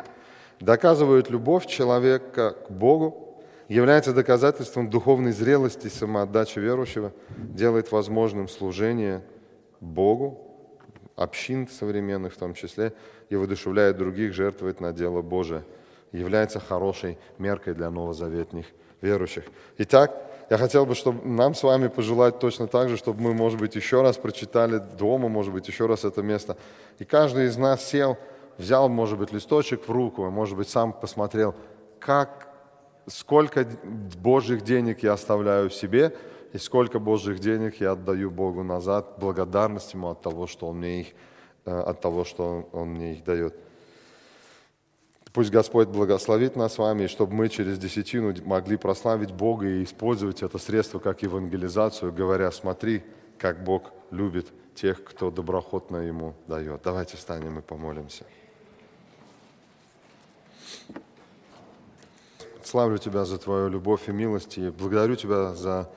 [0.61, 9.23] доказывает любовь человека к Богу, является доказательством духовной зрелости и самоотдачи верующего, делает возможным служение
[9.79, 10.39] Богу,
[11.15, 12.93] общин современных в том числе,
[13.29, 15.63] и воодушевляет других, жертвовать на дело Божие,
[16.11, 18.65] является хорошей меркой для новозаветных
[19.01, 19.45] верующих.
[19.77, 20.11] Итак,
[20.49, 23.75] я хотел бы, чтобы нам с вами пожелать точно так же, чтобы мы, может быть,
[23.75, 26.57] еще раз прочитали дома, может быть, еще раз это место.
[26.99, 28.17] И каждый из нас сел,
[28.61, 31.55] взял, может быть, листочек в руку, может быть, сам посмотрел,
[31.99, 32.47] как
[33.07, 33.67] сколько
[34.17, 36.15] Божьих денег я оставляю себе,
[36.53, 41.01] и сколько Божьих денег я отдаю Богу назад, благодарность Ему от того, что Он мне
[41.01, 41.07] их,
[41.65, 43.55] э, от того, что Он мне их дает.
[45.33, 50.43] Пусть Господь благословит нас с вами, чтобы мы через десятину могли прославить Бога и использовать
[50.43, 53.01] это средство как евангелизацию, говоря, смотри,
[53.37, 56.81] как Бог любит тех, кто доброхотно Ему дает.
[56.83, 58.25] Давайте встанем и помолимся.
[62.67, 65.89] Славлю Тебя за Твою любовь и милость, и благодарю Тебя за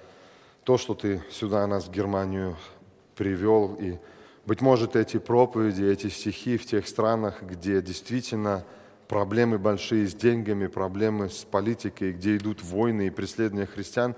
[0.64, 2.56] то, что Ты сюда нас, в Германию,
[3.14, 3.76] привел.
[3.80, 3.98] И,
[4.46, 8.64] быть может, эти проповеди, эти стихи в тех странах, где действительно
[9.08, 14.14] проблемы большие с деньгами, проблемы с политикой, где идут войны и преследования христиан,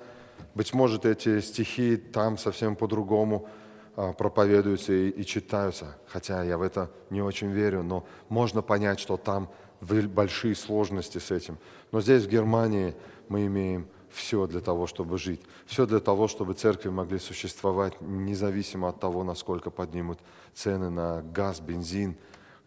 [0.54, 3.48] быть может, эти стихи там совсем по-другому
[3.96, 5.96] а, проповедуются и, и читаются.
[6.06, 11.30] Хотя я в это не очень верю, но можно понять, что там большие сложности с
[11.30, 11.58] этим.
[11.96, 12.94] Но здесь, в Германии,
[13.30, 15.40] мы имеем все для того, чтобы жить.
[15.64, 20.18] Все для того, чтобы церкви могли существовать независимо от того, насколько поднимут
[20.52, 22.14] цены на газ, бензин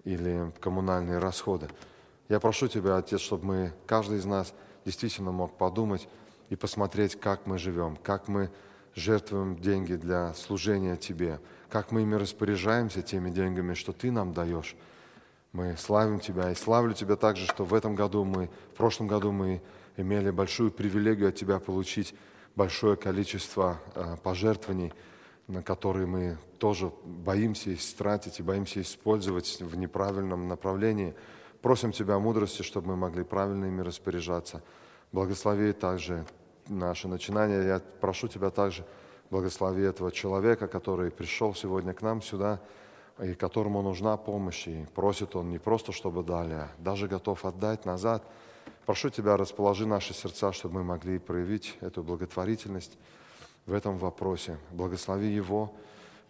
[0.03, 1.67] или коммунальные расходы.
[2.27, 4.51] Я прошу Тебя, Отец, чтобы мы, каждый из нас
[4.83, 6.09] действительно мог подумать
[6.49, 8.49] и посмотреть, как мы живем, как мы
[8.95, 14.75] жертвуем деньги для служения Тебе, как мы ими распоряжаемся, теми деньгами, что Ты нам даешь–
[15.51, 19.31] мы славим Тебя и славлю Тебя также, что в этом году мы, в прошлом году
[19.31, 19.61] мы
[19.97, 22.13] имели большую привилегию от Тебя получить
[22.55, 24.93] большое количество э, пожертвований,
[25.47, 31.15] на которые мы тоже боимся истратить и боимся использовать в неправильном направлении.
[31.61, 34.61] Просим Тебя мудрости, чтобы мы могли правильно ими распоряжаться.
[35.11, 36.25] Благослови также
[36.67, 37.65] наше начинание.
[37.65, 38.85] Я прошу Тебя также,
[39.31, 42.61] благослови этого человека, который пришел сегодня к нам сюда,
[43.21, 47.85] и которому нужна помощь, и просит он не просто, чтобы дали, а даже готов отдать
[47.85, 48.23] назад.
[48.85, 52.97] Прошу Тебя, расположи наши сердца, чтобы мы могли проявить эту благотворительность
[53.65, 54.57] в этом вопросе.
[54.71, 55.73] Благослови его,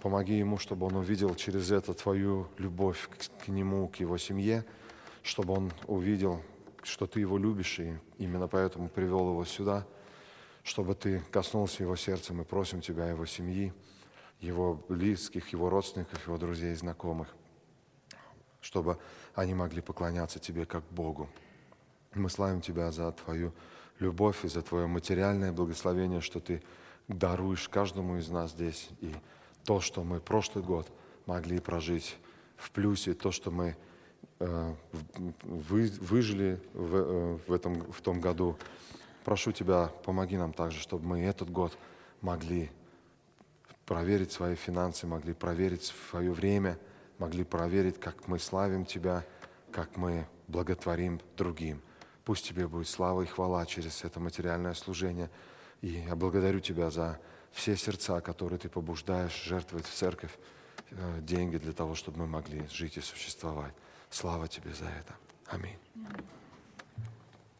[0.01, 4.65] помоги ему, чтобы он увидел через это Твою любовь к, к нему, к его семье,
[5.21, 6.41] чтобы он увидел,
[6.83, 9.85] что Ты его любишь, и именно поэтому привел его сюда,
[10.63, 12.33] чтобы Ты коснулся его сердца.
[12.33, 13.73] Мы просим Тебя, его семьи,
[14.39, 17.27] его близких, его родственников, его друзей и знакомых,
[18.61, 18.97] чтобы
[19.35, 21.29] они могли поклоняться Тебе как Богу.
[22.13, 23.53] Мы славим Тебя за Твою
[23.99, 26.63] любовь и за Твое материальное благословение, что Ты
[27.07, 28.89] даруешь каждому из нас здесь.
[29.01, 29.13] И
[29.65, 30.87] то, что мы прошлый год
[31.25, 32.17] могли прожить
[32.55, 33.75] в плюсе, то, что мы
[34.39, 34.75] э,
[35.43, 38.57] вы, выжили в, э, в, этом, в том году.
[39.25, 41.77] Прошу Тебя, помоги нам также, чтобы мы этот год
[42.21, 42.71] могли
[43.89, 46.77] проверить свои финансы, могли проверить свое время,
[47.17, 49.25] могли проверить, как мы славим Тебя,
[49.71, 51.81] как мы благотворим другим.
[52.23, 55.31] Пусть Тебе будет слава и хвала через это материальное служение.
[55.81, 57.19] И я благодарю Тебя за
[57.51, 60.37] все сердца, которые Ты побуждаешь жертвовать в церковь
[60.91, 63.73] э, деньги для того, чтобы мы могли жить и существовать.
[64.11, 65.15] Слава Тебе за это.
[65.47, 65.79] Аминь.